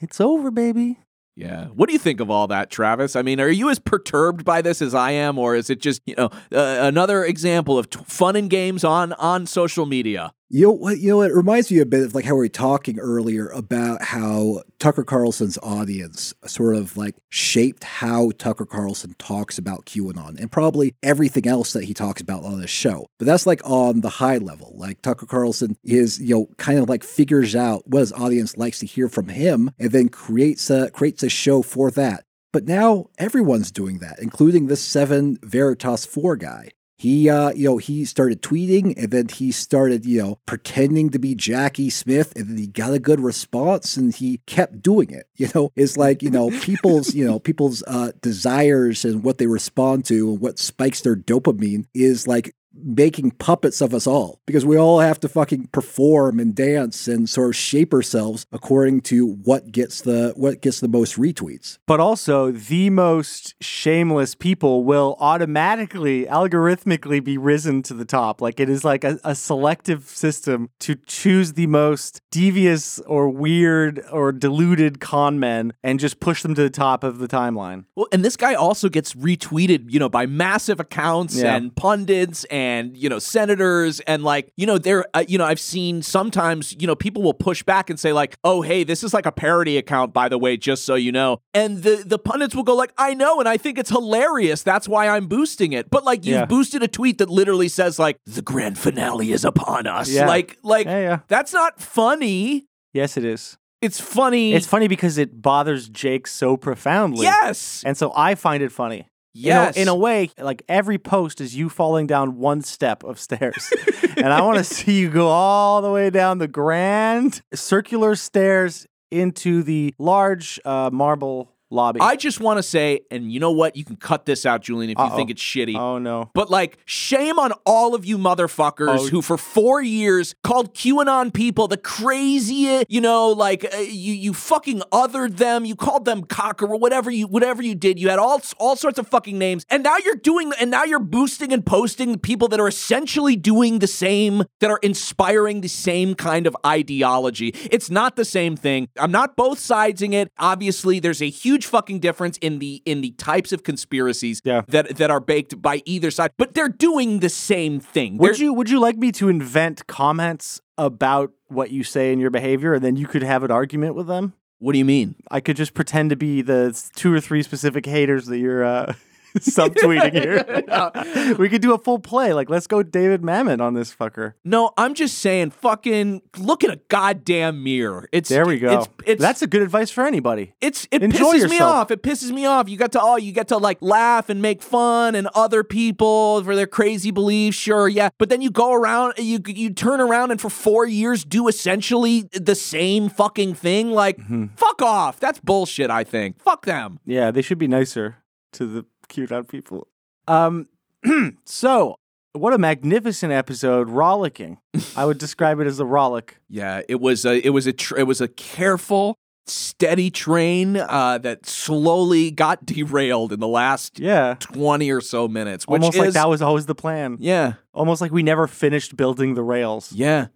[0.00, 0.98] it's over, baby.
[1.38, 1.66] Yeah.
[1.66, 3.14] What do you think of all that, Travis?
[3.14, 6.02] I mean, are you as perturbed by this as I am, or is it just
[6.04, 10.32] you know uh, another example of t- fun and games on on social media?
[10.50, 10.98] You know what?
[10.98, 14.00] You know, it reminds me a bit of like how we were talking earlier about
[14.00, 20.50] how Tucker Carlson's audience sort of like shaped how Tucker Carlson talks about QAnon and
[20.50, 23.10] probably everything else that he talks about on his show.
[23.18, 24.72] But that's like on the high level.
[24.74, 28.78] Like Tucker Carlson is, you know, kind of like figures out what his audience likes
[28.78, 32.24] to hear from him and then creates a creates a show for that.
[32.54, 36.70] But now everyone's doing that, including this Seven Veritas 4 guy.
[36.98, 41.18] He, uh, you know, he started tweeting and then he started, you know, pretending to
[41.20, 45.26] be Jackie Smith and then he got a good response and he kept doing it.
[45.38, 49.46] You know, it's like, you know, people's, you know, people's uh, desires and what they
[49.46, 54.64] respond to and what spikes their dopamine is like making puppets of us all because
[54.64, 59.26] we all have to fucking perform and dance and sort of shape ourselves according to
[59.44, 61.78] what gets the what gets the most retweets.
[61.86, 68.40] But also, the most shameless people will automatically, algorithmically be risen to the top.
[68.40, 74.04] Like it is like a, a selective system to choose the most devious or weird
[74.12, 77.84] or deluded con men and just push them to the top of the timeline.
[77.96, 81.56] Well, and this guy also gets retweeted, you know, by massive accounts Yeah.
[81.56, 85.60] and pundits and you know senators and like you know there, uh, you know, I've
[85.60, 89.12] seen sometimes you know people will push back and say like, oh hey, this is
[89.14, 92.54] like a parody account by the way, just so you know, and the the pundits
[92.54, 94.62] will go like, I know, and I think it's hilarious.
[94.62, 95.90] That's why I'm boosting it.
[95.90, 96.44] But like you've Yeah.
[96.46, 100.10] boosted a tweet that literally says like the grand finale is upon us.
[100.10, 100.26] Yeah.
[100.26, 101.18] Like like Yeah, yeah.
[101.28, 102.66] that's not funny.
[102.92, 103.56] Yes, it is.
[103.80, 104.54] It's funny.
[104.54, 107.24] It's funny because it bothers Jake so profoundly.
[107.24, 107.82] Yes.
[107.86, 109.06] And so I find it funny.
[109.34, 109.76] Yes.
[109.76, 113.20] In a, in a way, like every post is you falling down one step of
[113.20, 113.72] stairs.
[114.16, 118.86] and I want to see you go all the way down the grand circular stairs
[119.10, 122.00] into the large uh, marble lobby.
[122.00, 123.76] I just want to say, and you know what?
[123.76, 125.16] You can cut this out, Julian, if you Uh-oh.
[125.16, 125.76] think it's shitty.
[125.76, 126.30] oh no.
[126.34, 129.06] But like, shame on all of you motherfuckers Oh.
[129.08, 132.86] who, for four years, called QAnon people the craziest.
[132.88, 135.64] You know, like uh, you you fucking othered them.
[135.64, 137.98] You called them cocker or whatever you whatever you did.
[137.98, 140.98] You had all all sorts of fucking names, and now you're doing and now you're
[140.98, 146.14] boosting and posting people that are essentially doing the same, that are inspiring the same
[146.14, 147.48] kind of ideology.
[147.70, 148.88] It's not the same thing.
[148.98, 150.30] I'm not both sidesing it.
[150.38, 154.62] Obviously, there's a huge fucking difference in the in the types of conspiracies Yeah.
[154.68, 158.18] that that are baked by either side, but they're doing the same thing.
[158.18, 162.20] Would They're- you would you like me to invent comments about what you say and
[162.20, 164.34] your behavior and then you could have an argument with them?
[164.60, 165.14] What do you mean?
[165.30, 168.94] I could just pretend to be the two or three specific haters that you're uh,
[169.38, 171.36] subtweeting here.
[171.38, 172.32] we could do a full play.
[172.32, 174.34] Like, let's go David Mamet on this fucker.
[174.44, 178.08] No, I'm just saying, fucking look at a goddamn mirror.
[178.12, 178.78] It's There we go.
[178.80, 180.54] It's, it's That's a good advice for anybody.
[180.60, 181.90] It's it Enjoy pisses me off.
[181.90, 182.68] It pisses me off.
[182.68, 186.42] You got to oh, you get to like laugh and make fun and other people
[186.44, 187.56] for their crazy beliefs.
[187.56, 191.24] Sure, yeah, but then you go around, you you turn around and for four years
[191.24, 193.90] do essentially the same fucking thing.
[193.90, 194.46] Like, Mm-hmm.
[194.56, 195.20] fuck off.
[195.20, 195.90] That's bullshit.
[195.90, 196.40] I think.
[196.42, 196.98] Fuck them.
[197.04, 198.16] Yeah, they should be nicer
[198.52, 199.88] to the QAnon people.
[200.26, 200.68] Um,
[201.44, 201.96] so
[202.32, 204.58] what a magnificent episode, rollicking.
[204.96, 206.30] I would describe it as a rollick.
[206.50, 211.18] Yeah, it was a it was a tr- it was a careful, steady train uh,
[211.18, 215.66] that slowly got derailed in the last Yeah, twenty or so minutes.
[215.66, 217.16] Which almost is, like that was always the plan.
[217.20, 219.92] Yeah, Almost like we never finished building the rails.
[219.92, 220.28] yeah.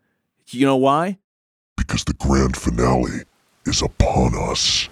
[0.49, 1.19] You know why?
[1.79, 3.23] Because the grand finale
[3.65, 4.89] is upon us.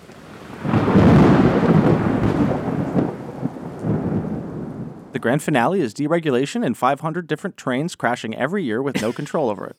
[5.13, 9.51] The grand finale is deregulation and 500 different trains crashing every year with no control
[9.51, 9.77] over it.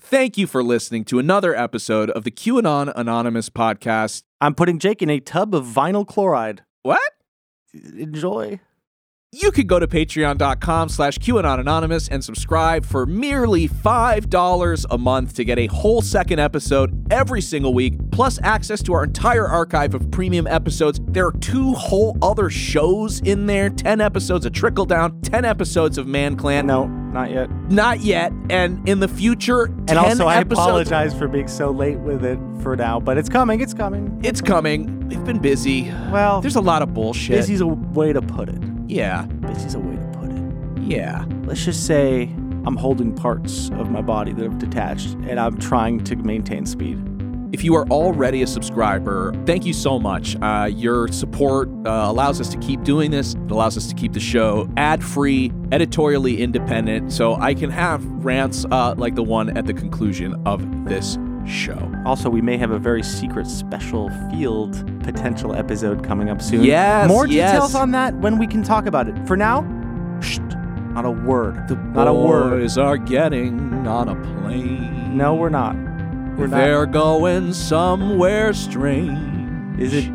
[0.00, 4.24] Thank you for listening to another episode of the QAnon Anonymous podcast.
[4.40, 6.62] I'm putting Jake in a tub of vinyl chloride.
[6.82, 7.12] What?
[7.72, 8.60] Enjoy.
[9.36, 15.34] You could go to patreon.com slash QAnon Anonymous and subscribe for merely $5 a month
[15.34, 19.92] to get a whole second episode every single week, plus access to our entire archive
[19.94, 21.00] of premium episodes.
[21.08, 25.98] There are two whole other shows in there 10 episodes of Trickle Down, 10 episodes
[25.98, 26.64] of Man Clan.
[26.68, 27.50] No, not yet.
[27.72, 28.30] Not yet.
[28.50, 30.60] And in the future, 10 And also, I episodes.
[30.60, 33.60] apologize for being so late with it for now, but it's coming.
[33.60, 34.20] It's coming.
[34.22, 35.08] It's coming.
[35.08, 35.90] We've been busy.
[36.12, 37.36] Well, There's a lot of bullshit.
[37.36, 38.73] busy's a way to put it.
[38.86, 39.26] Yeah.
[39.26, 40.82] Busy's a way to put it.
[40.82, 41.24] Yeah.
[41.44, 42.24] Let's just say
[42.66, 47.02] I'm holding parts of my body that have detached, and I'm trying to maintain speed.
[47.52, 50.34] If you are already a subscriber, thank you so much.
[50.42, 53.34] Uh, your support uh, allows us to keep doing this.
[53.34, 58.04] It allows us to keep the show ad free, editorially independent, so I can have
[58.24, 61.16] rants uh, like the one at the conclusion of this
[61.46, 61.92] show.
[62.04, 64.72] Also, we may have a very secret special field
[65.02, 66.64] potential episode coming up soon.
[66.64, 67.52] Yes, More yes.
[67.52, 69.26] details on that when we can talk about it.
[69.26, 69.62] For now,
[70.20, 70.38] shh,
[70.94, 71.68] not a word.
[71.68, 72.60] The not a word.
[72.60, 75.16] boys are getting on a plane.
[75.16, 75.74] No, we're not.
[76.36, 76.56] We're not.
[76.56, 79.80] They're going somewhere strange.
[79.80, 80.10] Is it?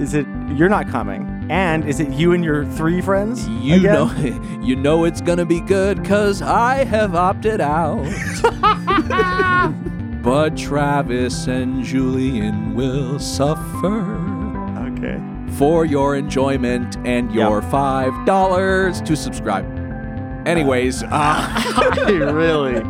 [0.00, 0.26] Is it?
[0.54, 1.30] You're not coming.
[1.50, 3.46] And is it you and your three friends?
[3.48, 3.92] You again?
[3.92, 8.04] know, you know it's gonna be good cause I have opted out.
[10.24, 14.16] but Travis and Julian will suffer
[14.96, 15.20] Okay.
[15.58, 19.64] for your enjoyment and your five dollars to subscribe.
[20.46, 22.80] Anyways, uh, really,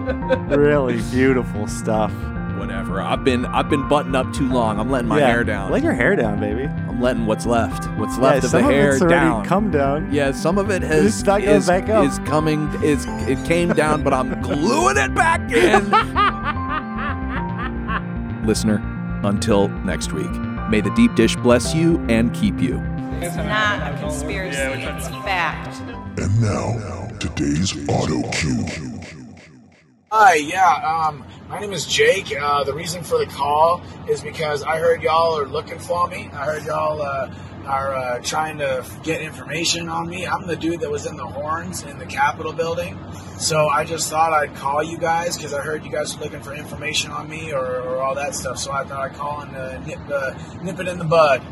[0.56, 2.12] really beautiful stuff.
[2.58, 3.00] whatever.
[3.00, 4.78] I've been I've been buttoned up too long.
[4.80, 5.70] I'm letting my Yeah, hair down.
[5.70, 6.64] Let your hair down, baby.
[6.64, 7.84] I'm letting what's left.
[7.98, 9.44] What's left of some the hair it's already down.
[9.44, 10.12] come down.
[10.12, 12.04] Yeah, some of it has It's not going is, back up.
[12.06, 15.90] is coming is it came down, but I'm gluing it back in.
[18.44, 18.82] Listener,
[19.24, 20.30] until next week,
[20.68, 22.78] may the deep dish bless you and keep you.
[23.22, 25.80] It's not a conspiracy, it's fact.
[26.18, 28.66] And now, today's auto cue.
[30.12, 32.34] Hi, yeah, um, my name is Jake.
[32.38, 36.28] Uh, the reason for the call is because I heard y'all are looking for me.
[36.32, 37.34] I heard y'all uh,
[37.66, 40.26] are uh, trying to get information on me.
[40.26, 42.98] I'm the dude that was in the horns in the Capitol building.
[43.38, 46.40] So I just thought I'd call you guys because I heard you guys were looking
[46.42, 48.58] for information on me or, or all that stuff.
[48.58, 51.42] So I thought I'd call and uh, nip, uh, nip it in the bud.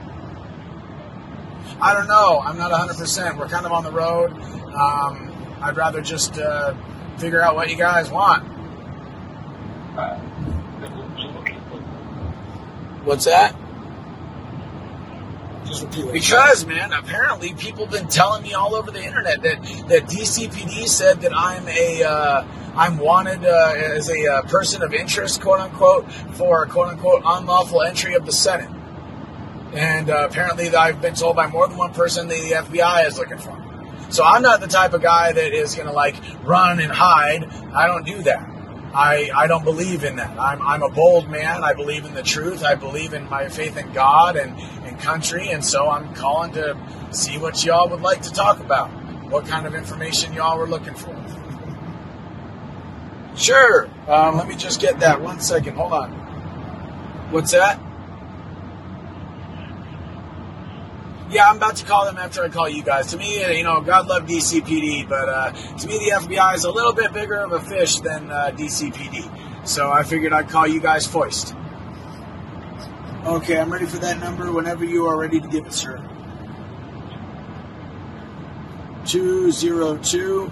[1.80, 2.40] I don't know.
[2.44, 3.38] I'm not 100%.
[3.38, 4.32] We're kind of on the road.
[4.32, 6.74] Um, I'd rather just uh,
[7.18, 8.44] figure out what you guys want.
[13.04, 13.56] What's that?
[15.72, 19.40] Just repeat what Because, man, apparently people have been telling me all over the internet
[19.42, 22.46] that, that DCPD said that I'm a uh,
[22.76, 27.82] I'm wanted uh, as a uh, person of interest, quote unquote, for quote unquote unlawful
[27.82, 28.70] entry of the Senate.
[29.72, 33.38] And uh, apparently, I've been told by more than one person the FBI is looking
[33.38, 33.66] for me.
[34.10, 37.44] So I'm not the type of guy that is going to like run and hide.
[37.74, 38.52] I don't do that.
[38.94, 40.38] I, I don't believe in that.
[40.38, 41.64] I'm, I'm a bold man.
[41.64, 42.62] I believe in the truth.
[42.62, 44.54] I believe in my faith in God and
[45.02, 45.48] country.
[45.48, 46.76] And so I'm calling to
[47.10, 48.88] see what y'all would like to talk about.
[49.30, 51.16] What kind of information y'all were looking for.
[53.36, 53.88] Sure.
[54.08, 55.76] Um, let me just get that one second.
[55.76, 56.12] Hold on.
[57.30, 57.80] What's that?
[61.30, 63.06] Yeah, I'm about to call them after I call you guys.
[63.06, 66.70] To me, you know, God love DCPD, but uh, to me, the FBI is a
[66.70, 69.66] little bit bigger of a fish than uh, DCPD.
[69.66, 71.54] So I figured I'd call you guys first.
[73.24, 75.96] Okay, I'm ready for that number whenever you are ready to give it, sir.
[79.06, 80.50] 202